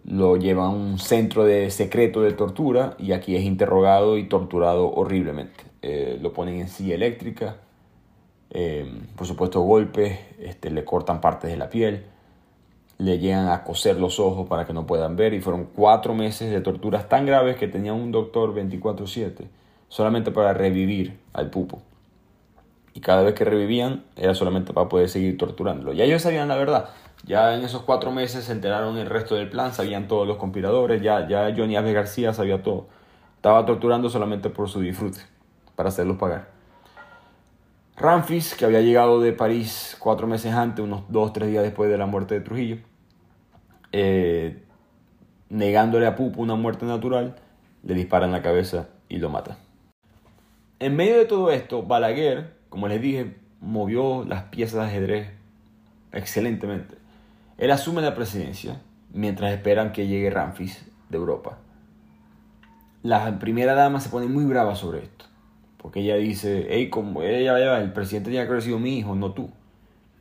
[0.04, 4.92] Lo lleva a un centro de secreto de tortura y aquí es interrogado y torturado
[4.92, 5.64] horriblemente.
[5.82, 7.56] Eh, lo ponen en silla eléctrica,
[8.50, 12.04] eh, por supuesto golpes, este, le cortan partes de la piel,
[12.98, 16.50] le llegan a coser los ojos para que no puedan ver y fueron cuatro meses
[16.50, 19.48] de torturas tan graves que tenía un doctor 24/7
[19.88, 21.82] solamente para revivir al pupo
[22.96, 25.92] y cada vez que revivían era solamente para poder seguir torturándolo.
[25.92, 26.88] Ya ellos sabían la verdad.
[27.24, 31.02] Ya en esos cuatro meses se enteraron el resto del plan, sabían todos los conspiradores,
[31.02, 32.86] ya, ya Johnny Aves García sabía todo.
[33.34, 35.20] estaba torturando solamente por su disfrute,
[35.74, 36.48] para hacerlos pagar.
[37.98, 41.98] Ramfis, que había llegado de París cuatro meses antes, unos dos, tres días después de
[41.98, 42.78] la muerte de Trujillo,
[43.92, 44.62] eh,
[45.50, 47.36] negándole a Pupo una muerte natural,
[47.82, 49.58] le dispara en la cabeza y lo mata.
[50.78, 55.28] En medio de todo esto, Balaguer, como les dije, movió las piezas de ajedrez
[56.12, 56.96] excelentemente.
[57.56, 58.82] Él asume la presidencia
[59.14, 61.56] mientras esperan que llegue Ramfis de Europa.
[63.02, 65.24] La primera dama se pone muy brava sobre esto,
[65.78, 69.48] porque ella dice, hey, como ella, el presidente que haber sido mi hijo, no tú.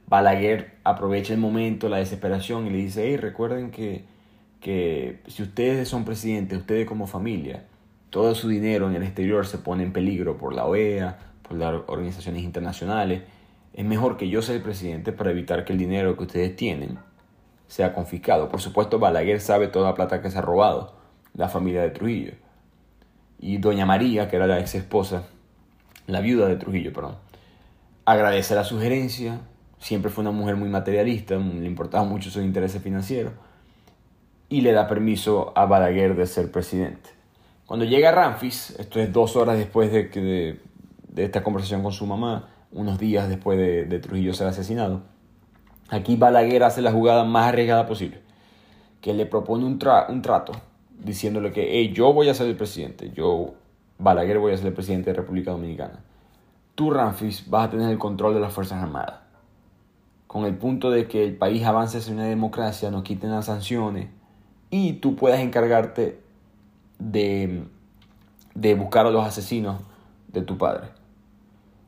[0.08, 4.06] Balaguer aprovecha el momento, la desesperación y le dice, hey, recuerden que,
[4.62, 7.66] que si ustedes son presidentes, ustedes como familia,
[8.12, 11.18] todo su dinero en el exterior se pone en peligro por la OEA,
[11.48, 13.24] por las organizaciones internacionales.
[13.74, 16.98] Es mejor que yo sea el presidente para evitar que el dinero que ustedes tienen
[17.68, 18.50] sea confiscado.
[18.50, 20.94] Por supuesto, Balaguer sabe toda la plata que se ha robado
[21.36, 22.34] la familia de Trujillo.
[23.40, 25.28] Y doña María, que era la ex esposa,
[26.08, 27.16] la viuda de Trujillo, perdón,
[28.06, 29.42] agradece la sugerencia.
[29.80, 33.34] Siempre fue una mujer muy materialista, le importaba mucho sus intereses financieros.
[34.48, 37.10] Y le da permiso a Balaguer de ser presidente.
[37.66, 40.60] Cuando llega Ramfis, esto es dos horas después de, que
[41.24, 45.04] esta conversación con su mamá, unos días después de, Trujillo ser asesinado,
[45.90, 48.22] aquí Balaguer hace la jugada más arriesgada posible,
[49.02, 50.54] que le propone un, un trato
[51.00, 53.54] diciéndole que yo voy a ser el presidente, yo,
[53.98, 56.00] Balaguer, voy a ser el presidente de República Dominicana.
[56.76, 59.20] Tú, Ramfis, vas a tener el control de las Fuerzas Armadas,
[60.28, 64.10] con el punto de que el país avance hacia una democracia, no quiten las sanciones
[64.70, 66.20] y tú puedas encargarte
[67.00, 67.66] de,
[68.78, 69.82] buscar a los asesinos
[70.28, 70.90] de tu padre.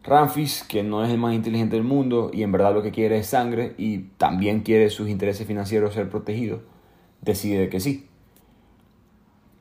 [0.08, 3.18] Ramfis, que no es el más inteligente del mundo y en verdad lo que quiere
[3.18, 6.62] es sangre y también quiere sus intereses financieros ser protegidos,
[7.22, 8.08] decide que sí.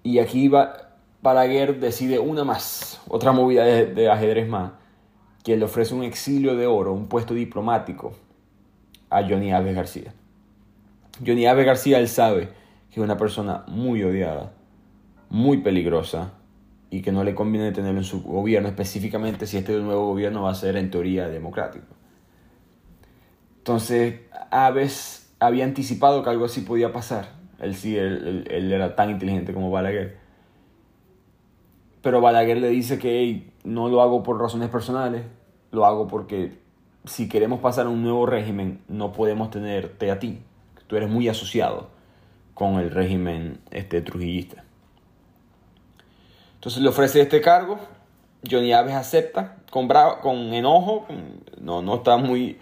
[0.03, 4.72] Y aquí va, Balaguer decide una más, otra movida de, de, ajedrez más,
[5.42, 8.12] que le ofrece un exilio de oro, un puesto diplomático
[9.11, 10.14] a Johnny Aves García.
[11.26, 12.51] Johnny Aves García, él sabe
[12.90, 14.53] que es una persona muy odiada
[15.28, 16.32] muy peligrosa
[16.91, 20.51] y que no le conviene tenerlo en su gobierno, específicamente si este nuevo gobierno va
[20.51, 21.87] a ser en teoría democrático.
[23.59, 24.20] Entonces,
[24.51, 27.30] Aves había anticipado que algo así podía pasar.
[27.59, 30.16] Él sí, él, era tan inteligente como Balaguer.
[32.03, 35.22] Pero Balaguer le dice que no lo hago por razones personales,
[35.72, 36.59] lo hago porque
[37.05, 40.39] si queremos pasar a un nuevo régimen, no podemos tenerte a ti.
[40.87, 41.89] Tú eres muy asociado
[42.55, 44.66] con el régimen este, trujillista.
[46.67, 47.79] Entonces le ofrece este cargo,
[48.51, 49.89] Johnny Aves acepta con,
[50.53, 51.07] enojo,
[51.61, 52.59] no, no está muy,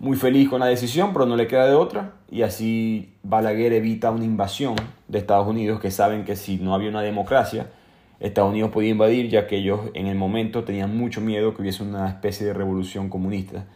[0.00, 2.14] muy feliz con la decisión, pero no le queda de otra.
[2.28, 4.74] Y así Balaguer evita una invasión
[5.06, 7.70] de Estados Unidos, que saben que si no había una democracia,
[8.18, 11.84] Estados Unidos podía invadir, ya que ellos en el momento tenían mucho miedo que hubiese
[11.84, 13.66] una especie de revolución comunista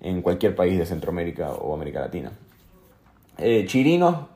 [0.00, 2.32] en cualquier país de Centroamérica o América Latina.
[3.38, 4.26] Eh, Chirinos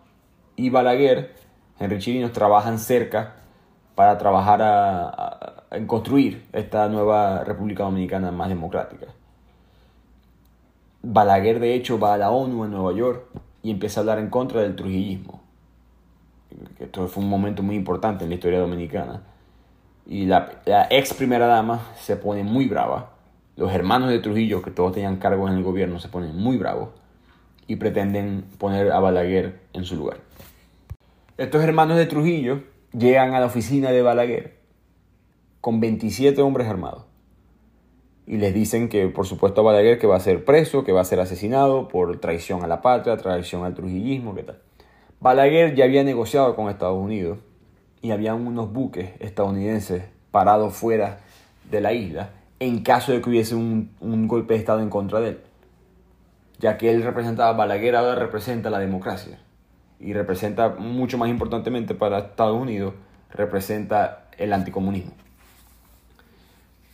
[0.55, 1.35] y Balaguer,
[1.81, 3.41] Henry Chirinos, trabajan cerca
[3.95, 9.07] para trabajar en construir esta nueva República Dominicana más democrática.
[11.03, 13.27] Balaguer, de hecho, va a la ONU en Nueva York
[13.63, 15.43] y empieza a hablar en contra del trujillismo.
[16.79, 19.23] Esto fue un momento muy importante en la historia dominicana.
[20.07, 23.11] Y la, ex primera dama se pone muy brava.
[23.57, 26.91] Los hermanos de Trujillo, que todos tenían cargos en el gobierno, se ponen muy bravos
[27.67, 30.19] y pretenden poner a Balaguer en su lugar.
[31.39, 32.63] Estos hermanos de Trujillo
[32.97, 34.59] llegan a la oficina de Balaguer
[35.61, 37.05] con 27 hombres armados.
[38.27, 41.05] Y les dicen que, por supuesto, Balaguer que va a ser preso, que va a
[41.05, 44.61] ser asesinado por traición a la patria, traición al trujillismo, ¿qué tal?
[45.21, 47.39] Balaguer ya había negociado con Estados Unidos
[48.01, 51.21] y había unos buques estadounidenses parados fuera
[51.71, 52.31] de la isla
[52.61, 55.41] en caso de que hubiese un, un golpe de Estado en contra de él.
[56.61, 59.39] Ya que él representaba, Balaguer ahora representa la democracia
[60.01, 62.95] y representa mucho más importantemente para Estados Unidos,
[63.31, 65.13] representa el anticomunismo.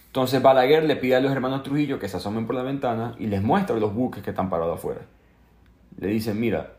[0.07, 3.27] Entonces Balaguer le pide a los hermanos Trujillo que se asomen por la ventana y
[3.27, 5.03] les muestra los buques que están parados afuera.
[5.99, 6.73] Le dicen, mira,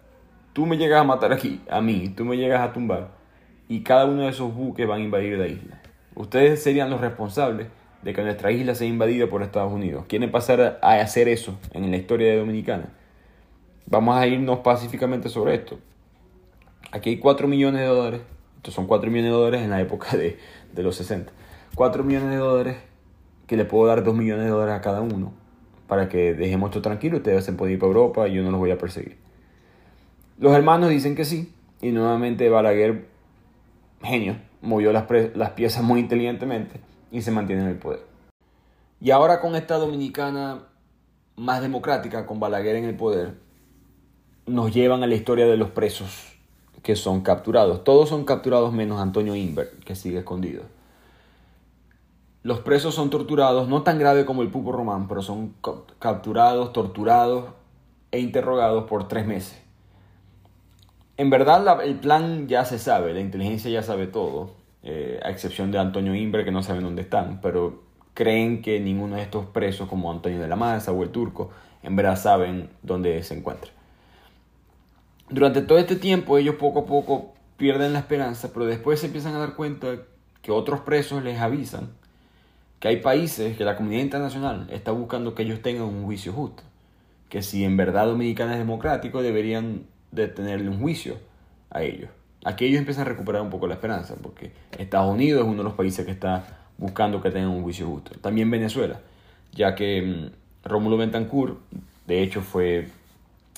[0.53, 3.09] tú me llegas a matar aquí, a mí, tú me llegas a tumbar,
[3.67, 5.81] y cada uno de esos buques van a invadir la isla.
[6.13, 7.67] Ustedes serían los responsables
[8.01, 10.05] de que nuestra isla sea invadida por Estados Unidos.
[10.07, 12.89] ¿Quieren pasar a hacer eso en la historia de Dominicana?
[13.85, 15.79] Vamos a irnos pacíficamente sobre esto.
[16.91, 18.21] Aquí hay 4 millones de dólares.
[18.57, 20.37] Estos son 4 millones de dólares en la época de,
[20.75, 21.31] los 60.
[21.75, 22.77] 4 millones de dólares
[23.47, 25.33] que le puedo dar 2 millones de dólares a cada uno
[25.87, 27.17] para que dejemos esto tranquilo.
[27.17, 29.17] Ustedes se pueden ir para Europa y yo no los voy a perseguir.
[30.37, 31.53] Los hermanos dicen que sí.
[31.81, 33.07] Y nuevamente Balaguer,
[34.03, 36.79] genio, movió las, las piezas muy inteligentemente
[37.11, 38.01] y se mantiene en el poder.
[38.99, 40.67] Y ahora con esta dominicana
[41.37, 43.33] más democrática, con Balaguer en el poder,
[44.45, 46.30] nos llevan a la historia de los presos
[46.83, 47.83] que son capturados.
[47.83, 50.63] Todos son capturados menos Antonio Inver, que sigue escondido.
[52.43, 55.53] Los presos son torturados, no tan grave como el Pupo Román, pero son
[55.99, 57.51] capturados, torturados
[58.11, 59.61] e interrogados por tres meses.
[61.17, 64.51] En verdad el plan ya se sabe, la inteligencia ya sabe todo,
[64.81, 67.83] eh, a excepción de Antonio Inver que no saben dónde están, pero
[68.15, 71.51] creen que ninguno de estos presos como Antonio de la Maza o el turco
[71.83, 73.71] en verdad saben dónde se encuentra.
[75.31, 79.33] Durante todo este tiempo ellos poco a poco pierden la esperanza, pero después se empiezan
[79.35, 79.87] a dar cuenta
[80.41, 81.89] que otros presos les avisan
[82.81, 86.63] que hay países, que la comunidad internacional está buscando que ellos tengan un juicio justo,
[87.29, 91.17] que si en verdad Dominicana es democrático deberían de tenerle un juicio
[91.69, 92.09] a ellos.
[92.43, 95.63] Aquí ellos empiezan a recuperar un poco la esperanza, porque Estados Unidos es uno de
[95.63, 96.43] los países que está
[96.79, 98.11] buscando que tengan un juicio justo.
[98.19, 98.99] También Venezuela,
[99.53, 101.59] ya que mm, Rómulo Betancourt,
[102.07, 102.89] de hecho, fue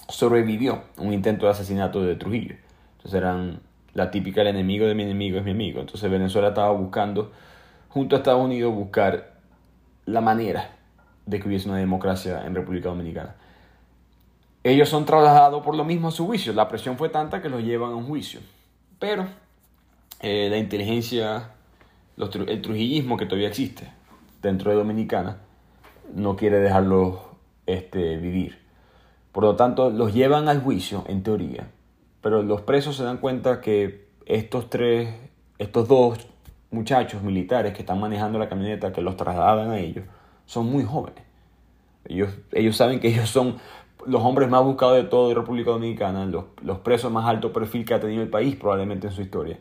[0.10, 2.56] sobrevivió un intento de asesinato de Trujillo.
[2.98, 3.60] Entonces eran
[3.94, 5.80] la típica el enemigo de mi enemigo es mi amigo.
[5.80, 7.32] Entonces Venezuela estaba buscando,
[7.90, 9.34] junto a Estados Unidos, buscar
[10.06, 10.72] la manera
[11.26, 13.36] de que hubiese una democracia en República Dominicana.
[14.64, 16.54] Ellos son trasladados por lo mismo a su juicio.
[16.54, 18.40] La presión fue tanta que los llevan a un juicio.
[18.98, 19.28] Pero
[20.22, 21.50] eh, la inteligencia,
[22.18, 23.92] el trujillismo que todavía existe
[24.42, 25.38] dentro de Dominicana,
[26.14, 27.20] no quiere dejarlos
[27.66, 28.63] este, vivir.
[29.34, 31.68] Por lo tanto, los llevan al juicio, en teoría.
[32.22, 35.14] Pero los presos se dan cuenta que estos tres,
[35.58, 36.20] estos dos
[36.72, 40.06] muchachos militares que están manejando la camioneta, que los trasladan a ellos,
[40.46, 41.24] son muy jóvenes.
[42.06, 43.58] Ellos, ellos saben que ellos son
[44.06, 47.96] los hombres más buscados de toda República Dominicana, los, los presos más alto perfil que
[47.96, 49.58] ha tenido el país probablemente en su historia.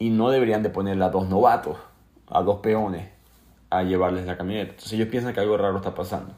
[0.00, 1.76] Y no deberían de ponerle a dos novatos,
[2.26, 3.08] a dos peones,
[3.70, 4.70] a llevarles la camioneta.
[4.70, 6.34] Entonces ellos piensan que algo raro está pasando.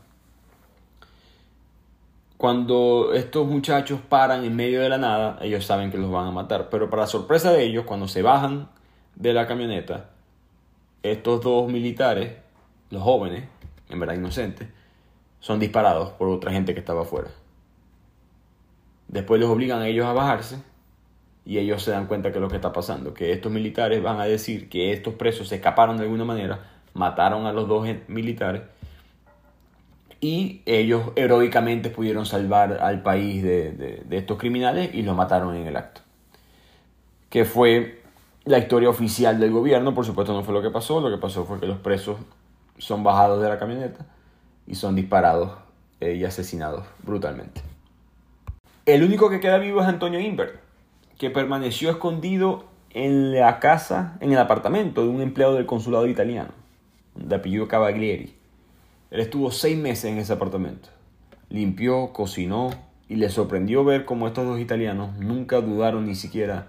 [2.41, 6.31] Cuando estos muchachos paran en medio de la nada, ellos saben que los van a
[6.31, 6.71] matar.
[6.71, 8.71] Pero para sorpresa de ellos, cuando se bajan
[9.15, 10.09] de la camioneta,
[11.03, 12.33] estos dos militares,
[12.89, 13.45] los jóvenes,
[13.91, 14.69] en verdad inocentes,
[15.39, 17.29] son disparados por otra gente que estaba afuera.
[19.09, 20.63] Después los obligan a ellos a bajarse
[21.45, 24.19] y ellos se dan cuenta que es lo que está pasando, que estos militares van
[24.19, 28.63] a decir que estos presos se escaparon de alguna manera, mataron a los dos militares
[30.21, 35.67] y ellos heroicamente pudieron salvar al país de, de estos criminales y los mataron en
[35.67, 36.03] el acto.
[37.29, 38.01] Que fue
[38.45, 41.45] la historia oficial del gobierno, por supuesto no fue lo que pasó, lo que pasó
[41.45, 42.19] fue que los presos
[42.79, 44.07] son bajados de la camioneta
[44.67, 45.53] y son disparados
[46.01, 47.61] eh, y asesinados brutalmente.
[48.87, 50.57] El único que queda vivo es Antonio Invert,
[51.19, 56.51] que permaneció escondido en la casa, en el apartamento de un empleado del consulado italiano,
[57.15, 58.35] de apellido Cavaglieri.
[59.11, 60.89] Él estuvo seis meses en ese apartamento.
[61.49, 62.71] Limpió, cocinó
[63.09, 66.69] y le sorprendió ver cómo estos dos italianos nunca dudaron ni siquiera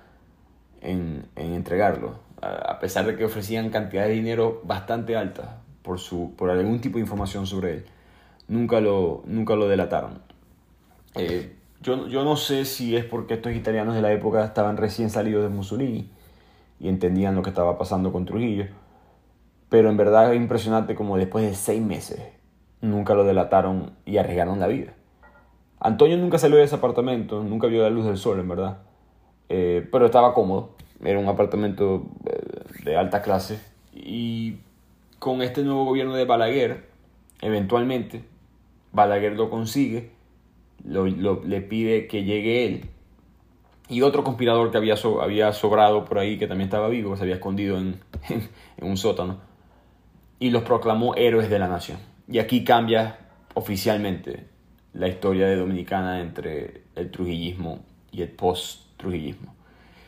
[0.81, 5.49] en, en entregarlo, a pesar de que ofrecían cantidades de dinero bastante altas
[5.83, 7.85] por, su, por algún tipo de información sobre él,
[8.47, 10.19] nunca lo, nunca lo delataron.
[11.15, 15.11] Eh, yo, yo no sé si es porque estos italianos de la época estaban recién
[15.11, 16.09] salidos de Mussolini
[16.79, 18.65] y entendían lo que estaba pasando con Trujillo,
[19.71, 22.19] pero en verdad es impresionante como después de seis meses
[22.81, 24.91] nunca lo delataron y arriesgaron la vida.
[25.79, 28.79] Antonio nunca salió de ese apartamento, nunca vio la luz del sol, en verdad,
[29.47, 33.61] eh, pero estaba cómodo, era un apartamento eh, de alta clase
[33.93, 34.57] y
[35.19, 36.89] con este nuevo gobierno de Balaguer,
[37.39, 38.25] eventualmente,
[38.91, 40.11] Balaguer lo consigue,
[40.83, 42.89] le pide que llegue él.
[43.87, 47.23] Y otro conspirador que había, había sobrado por ahí, que también estaba vivo, que se
[47.23, 49.50] había escondido en, en un sótano,
[50.41, 51.99] y los proclamó héroes de la nación.
[52.27, 53.19] Y aquí cambia
[53.53, 54.47] oficialmente
[54.91, 59.53] la historia de Dominicana entre el trujillismo y el post-trujillismo.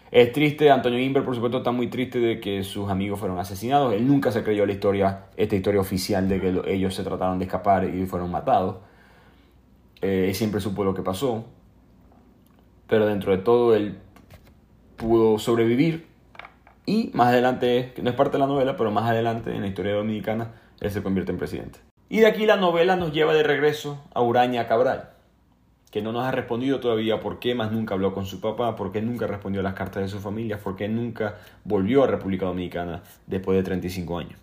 [0.09, 3.93] Es triste, Antonio Inver por supuesto está muy triste de que sus amigos fueron asesinados.
[3.93, 7.45] Él nunca se creyó la historia, esta historia oficial de que ellos se trataron de
[7.45, 8.77] escapar y fueron matados.
[10.01, 11.45] Eh, siempre supo lo que pasó.
[12.87, 13.99] Pero dentro de todo él
[14.97, 16.12] pudo sobrevivir
[16.85, 19.67] y más adelante, que no es parte de la novela, pero más adelante en la
[19.67, 21.79] historia dominicana, él se convierte en presidente.
[22.09, 25.13] Y de aquí la novela nos lleva de regreso a Uraña Cabral
[25.93, 28.91] que no nos ha respondido todavía por qué más nunca habló con su papá, por
[28.91, 32.47] qué nunca respondió a las cartas de su familia, por qué nunca volvió a República
[32.47, 34.39] Dominicana después de 35 años.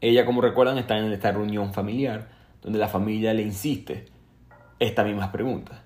[0.00, 2.28] Ella, como recuerdan, está en esta reunión familiar
[2.62, 4.04] donde la familia le insiste
[4.78, 5.80] estas mismas preguntas.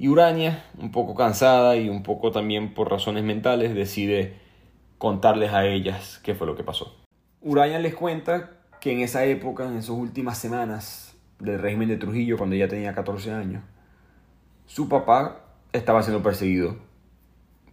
[0.00, 4.34] Y Urania, un poco cansada y un poco también por razones mentales, decide
[4.98, 6.96] contarles a ellas qué fue lo que pasó.
[7.40, 12.38] Uraña les cuenta que en esa época, en esas últimas semanas del régimen de Trujillo,
[12.38, 13.62] cuando ella tenía 14 años,
[14.66, 15.42] su papá
[15.72, 16.76] estaba siendo perseguido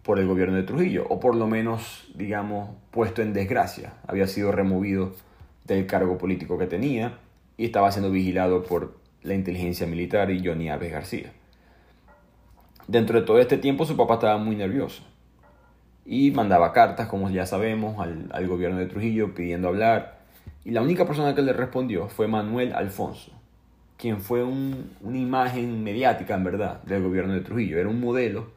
[0.02, 3.94] por el gobierno de Trujillo, o por lo menos, digamos, puesto en desgracia.
[4.06, 5.14] Había sido removido
[5.64, 7.18] del cargo político que tenía
[7.56, 11.32] y estaba siendo vigilado por la inteligencia militar y Johnny Aves García.
[12.86, 15.02] Dentro de todo este tiempo su papá estaba muy nervioso
[16.06, 20.18] y mandaba cartas, como ya sabemos, al, gobierno de Trujillo pidiendo hablar.
[20.64, 23.32] Y la única persona que le respondió fue Manuel Alfonso,
[23.96, 27.78] quien fue una imagen mediática, en verdad, del gobierno de Trujillo.
[27.78, 28.52] Era un modelo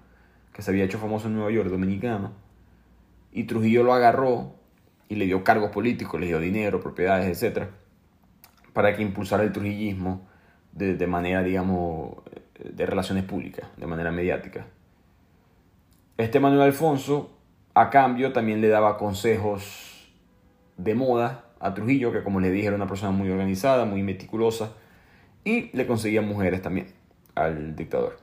[0.53, 2.31] que se había hecho famoso en Nueva York, dominicano,
[3.31, 4.55] y Trujillo lo agarró
[5.09, 7.67] y le dio cargos políticos, le dio dinero, propiedades, etc.,
[8.73, 10.27] para que impulsara el trujillismo
[10.71, 12.17] de, manera, digamos,
[12.59, 14.67] de relaciones públicas, de manera mediática.
[16.17, 17.36] Este Manuel Alfonso,
[17.79, 20.09] a cambio, también le daba consejos
[20.77, 24.73] de moda a Trujillo, que como le dije era una persona muy organizada, muy meticulosa,
[25.43, 26.87] y le conseguía mujeres también
[27.35, 28.17] al dictador.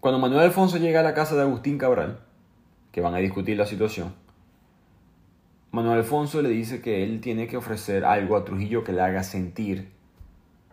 [0.00, 2.18] Cuando Manuel Alfonso llega a la casa de Agustín Cabral,
[2.90, 4.12] que van a discutir la situación,
[5.70, 9.22] Manuel Alfonso le dice que él tiene que ofrecer algo a Trujillo que le haga
[9.22, 9.90] sentir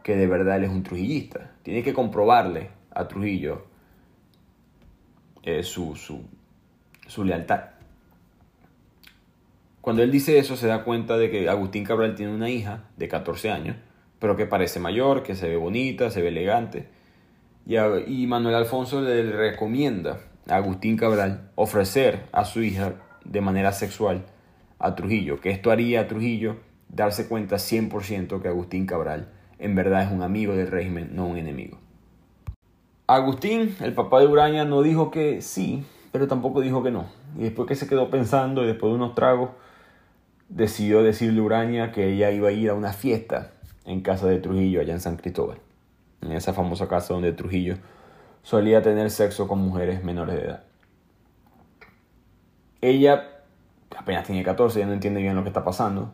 [0.02, 1.52] que de verdad él es un trujillista.
[1.62, 3.66] Tiene que comprobarle a Trujillo
[5.44, 6.24] eh, su, su,
[7.08, 7.72] su lealtad.
[9.82, 13.08] Cuando él dice eso se da cuenta de que Agustín Cabral tiene una hija de
[13.08, 13.76] 14 años,
[14.20, 16.88] pero que parece mayor, que se ve bonita, se ve elegante
[17.66, 24.26] y, Manuel Alfonso le recomienda a Agustín Cabral ofrecer a su hija de manera sexual
[24.80, 26.58] a Trujillo, que esto haría a Trujillo
[26.90, 29.30] darse cuenta 100% que Agustín Cabral
[29.60, 31.80] en verdad es un amigo del régimen, no un enemigo.
[33.08, 37.08] Agustín, el papá de Uraña, no dijo que sí, pero tampoco dijo que no.
[37.38, 39.50] Y después que se quedó pensando y después de unos tragos,
[40.48, 43.52] decidió decirle a Uraña que ella iba a ir a una fiesta
[43.84, 45.58] en casa de Trujillo allá en San Cristóbal
[46.24, 47.78] en esa famosa casa donde Trujillo
[48.42, 50.64] solía tener sexo con mujeres menores de edad.
[52.82, 53.30] Ella
[53.98, 56.12] apenas tiene 14, ya no entiende bien lo que está pasando.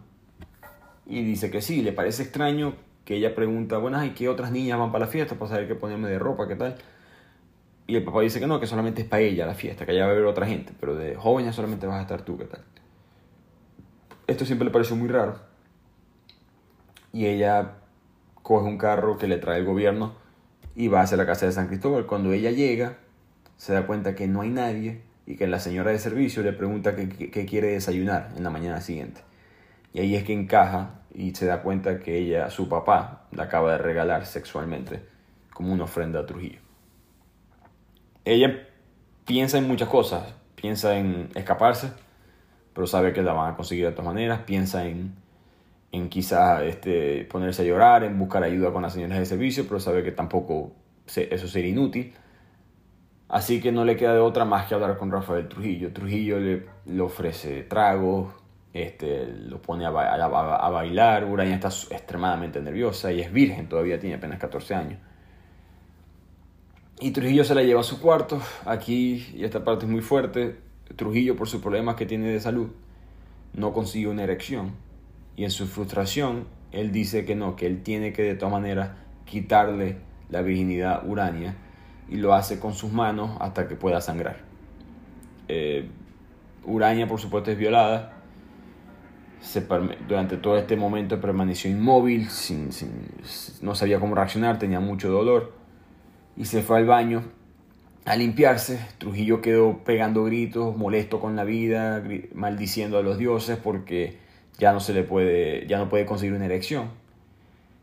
[1.06, 4.78] Y dice que sí, le parece extraño que ella pregunta, bueno, ¿y qué otras niñas
[4.78, 6.76] van para la fiesta para saber qué ponerme de ropa, qué tal?
[7.90, 10.04] Y el papá dice que no, que solamente es para ella la fiesta, que allá
[10.04, 12.64] va a haber otra gente, pero de jóvenes solamente vas a estar tú, qué tal.
[14.28, 15.40] Esto siempre le pareció muy raro.
[17.12, 17.78] Y ella
[18.44, 20.14] coge un carro que le trae el gobierno
[20.76, 22.06] y va hacia la casa de San Cristóbal.
[22.06, 22.98] Cuando ella llega,
[23.58, 26.96] se da cuenta que no hay nadie y que la señora de servicio le pregunta
[26.96, 29.22] qué, quiere desayunar en la mañana siguiente.
[29.94, 33.72] Y ahí es que encaja y se da cuenta que ella, su papá, la acaba
[33.72, 35.02] de regalar sexualmente
[35.52, 36.69] como una ofrenda a Trujillo.
[38.32, 38.68] Ella
[39.26, 41.92] piensa en muchas cosas, piensa en escaparse,
[42.74, 45.16] pero sabe que la van a conseguir de todas maneras, piensa en
[45.92, 49.80] en quizá este, ponerse a llorar, en buscar ayuda con las señoras de servicio, pero
[49.80, 50.72] sabe que tampoco
[51.08, 52.14] eso sería inútil.
[53.28, 55.92] Así que no le queda de otra más que hablar con Rafael Trujillo.
[55.92, 58.34] Trujillo le, le ofrece tragos,
[58.74, 61.26] este, lo pone a, a, bailar.
[61.26, 65.00] Uraña está extremadamente nerviosa y es virgen, todavía tiene apenas 14 años.
[67.02, 68.42] Y Trujillo se la lleva a su cuarto.
[68.66, 70.58] Aquí, y esta parte es muy fuerte,
[70.96, 72.70] Trujillo por sus problemas que tiene de salud
[73.54, 74.72] no consigue una erección
[75.36, 78.92] y en su frustración él dice que no, que él tiene que de todas maneras
[79.26, 79.98] quitarle
[80.30, 81.56] la virginidad urania
[82.10, 84.38] y lo hace con sus manos hasta que pueda sangrar.
[85.48, 85.90] Eh,
[86.66, 88.14] Urania por supuesto es violada.
[90.08, 92.28] durante todo este momento permaneció inmóvil,
[93.62, 95.59] no sabía cómo reaccionar, tenía mucho dolor
[96.40, 97.24] y se fue al baño
[98.06, 98.80] a limpiarse.
[98.98, 102.02] Trujillo quedó pegando gritos, molesto con la vida,
[102.34, 104.18] maldiciendo a los dioses porque
[104.58, 106.92] ya no se le puede, ya no puede conseguir una erección.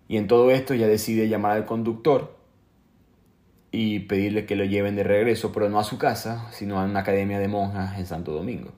[0.09, 2.34] Y en todo esto ya decide llamar al conductor
[3.72, 7.00] y pedirle que lo lleven de regreso, pero no a su casa, sino a una
[7.00, 8.72] academia de monjas en Santo Domingo.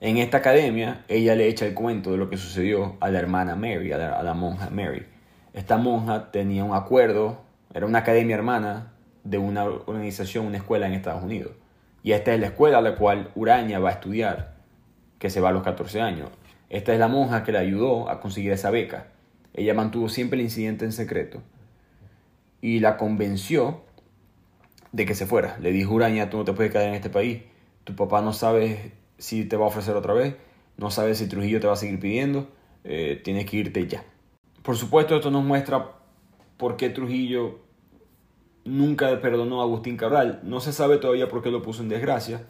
[0.00, 3.54] En esta academia, ella le echa el cuento de lo que sucedió a la hermana
[3.54, 5.06] Mary, a la, a la monja Mary.
[5.54, 7.42] Esta monja tenía un acuerdo,
[7.72, 8.94] era una academia hermana
[9.30, 11.52] de una organización, una escuela en Estados Unidos.
[12.02, 14.54] Y esta es la escuela a la cual Uraña va a estudiar,
[15.18, 16.30] que se va a los 14 años.
[16.70, 19.08] Esta es la monja que le ayudó a conseguir esa beca.
[19.54, 21.42] Ella mantuvo siempre el incidente en secreto
[22.60, 23.82] y la convenció
[24.92, 25.58] de que se fuera.
[25.60, 27.42] Le dijo, Uraña, tú no te puedes quedar en este país.
[27.84, 30.36] Tu papá no sabe si te va a ofrecer otra vez,
[30.76, 32.48] no sabe si Trujillo te va a seguir pidiendo,
[32.84, 34.04] eh, tienes que irte ya.
[34.62, 35.92] Por supuesto, esto nos muestra
[36.56, 37.65] por qué Trujillo
[38.66, 40.40] nunca perdonó a Agustín Cabral.
[40.42, 42.42] No se sabe todavía por qué lo puso en desgracia,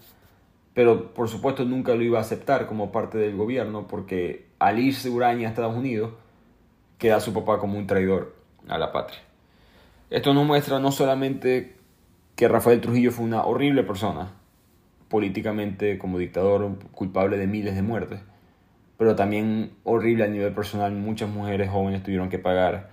[0.74, 5.10] pero por supuesto nunca lo iba a aceptar como parte del gobierno porque al irse
[5.10, 6.12] Uraña a Estados Unidos
[6.98, 8.34] queda su papá como un traidor
[8.68, 9.20] a la patria.
[10.10, 11.76] Esto nos muestra no solamente
[12.34, 14.32] que Rafael Trujillo fue una horrible persona,
[15.08, 18.20] políticamente como dictador culpable de miles de muertes,
[18.98, 20.92] pero también horrible a nivel personal.
[20.92, 22.90] Muchas mujeres jóvenes tuvieron que pagar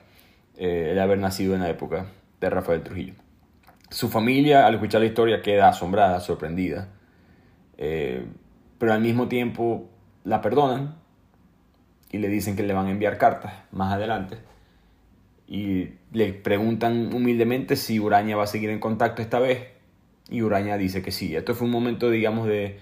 [0.58, 2.08] eh, el haber nacido en la época
[2.44, 3.14] de Rafael Trujillo.
[3.90, 6.90] Su familia, al escuchar la historia, queda asombrada, sorprendida,
[7.78, 8.26] eh,
[8.78, 9.90] pero al mismo tiempo
[10.24, 10.96] la perdonan
[12.12, 14.38] y le dicen que le van a enviar cartas más adelante.
[15.48, 19.68] Y le preguntan humildemente si Uraña va a seguir en contacto esta vez.
[20.30, 21.36] Y Uraña dice que sí.
[21.36, 22.80] Esto fue un momento, digamos, de,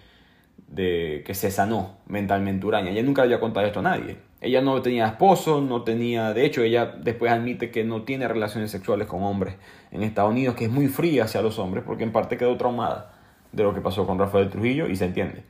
[0.68, 2.92] de que se sanó mentalmente Uraña.
[2.92, 4.18] Ella nunca le había contado esto a nadie.
[4.42, 8.72] Ella no tenía esposo, no tenía, de hecho ella después admite que no tiene relaciones
[8.72, 9.56] sexuales con hombres
[9.92, 13.14] en Estados Unidos, que es muy fría hacia los hombres, porque en parte quedó traumada
[13.52, 15.44] de lo que pasó con Rafael Trujillo y se entiende.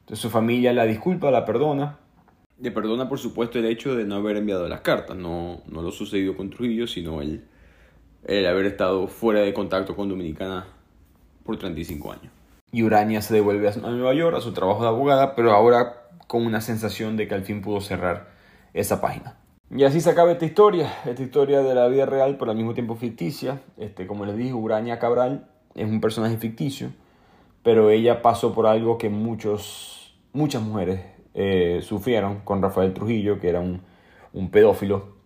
[0.00, 1.98] Entonces su familia la disculpa, la perdona.
[2.60, 5.90] Le perdona por supuesto el hecho de no haber enviado las cartas, no, no lo
[5.90, 7.44] sucedido con Trujillo, sino el,
[8.24, 10.66] el haber estado fuera de contacto con Dominicana
[11.42, 12.32] por 35 años
[12.72, 16.01] y Urania se devuelve a Nueva York a su trabajo de abogada, pero ahora
[16.32, 18.30] con una sensación de que al fin pudo cerrar
[18.72, 19.36] esa página.
[19.70, 22.72] Y así se acaba esta historia, esta historia de la vida real, pero al mismo
[22.72, 23.60] tiempo ficticia.
[23.76, 26.88] Este, como les dije, Urania Cabral es un personaje ficticio,
[27.62, 31.02] pero ella pasó por algo que muchos, muchas mujeres
[31.34, 33.82] eh, sufrieron con Rafael Trujillo, que era un,
[34.32, 35.16] un pedófilo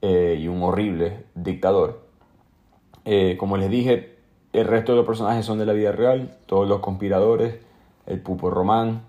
[0.00, 2.00] eh, y un horrible dictador.
[3.04, 4.16] Eh, como les dije,
[4.54, 7.58] el resto de los personajes son de la vida real, todos los conspiradores,
[8.06, 9.02] el Pupo Román,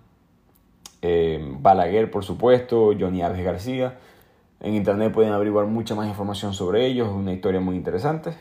[1.06, 3.98] eh, Balaguer por supuesto, Johnny Alves García.
[4.60, 8.34] En internet pueden averiguar mucha más información sobre ellos, es una historia muy interesante.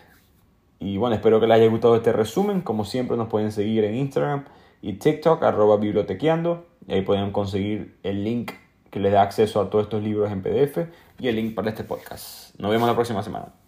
[0.78, 2.60] Y bueno, espero que les haya gustado este resumen.
[2.60, 4.44] Como siempre nos pueden seguir en Instagram
[4.82, 6.66] y TikTok, arroba bibliotequeando.
[6.86, 8.52] Y ahí pueden conseguir el link
[8.90, 10.88] que les da acceso a todos estos libros en PDF
[11.18, 12.54] y el link para este podcast.
[12.58, 13.63] Nos vemos la próxima semana.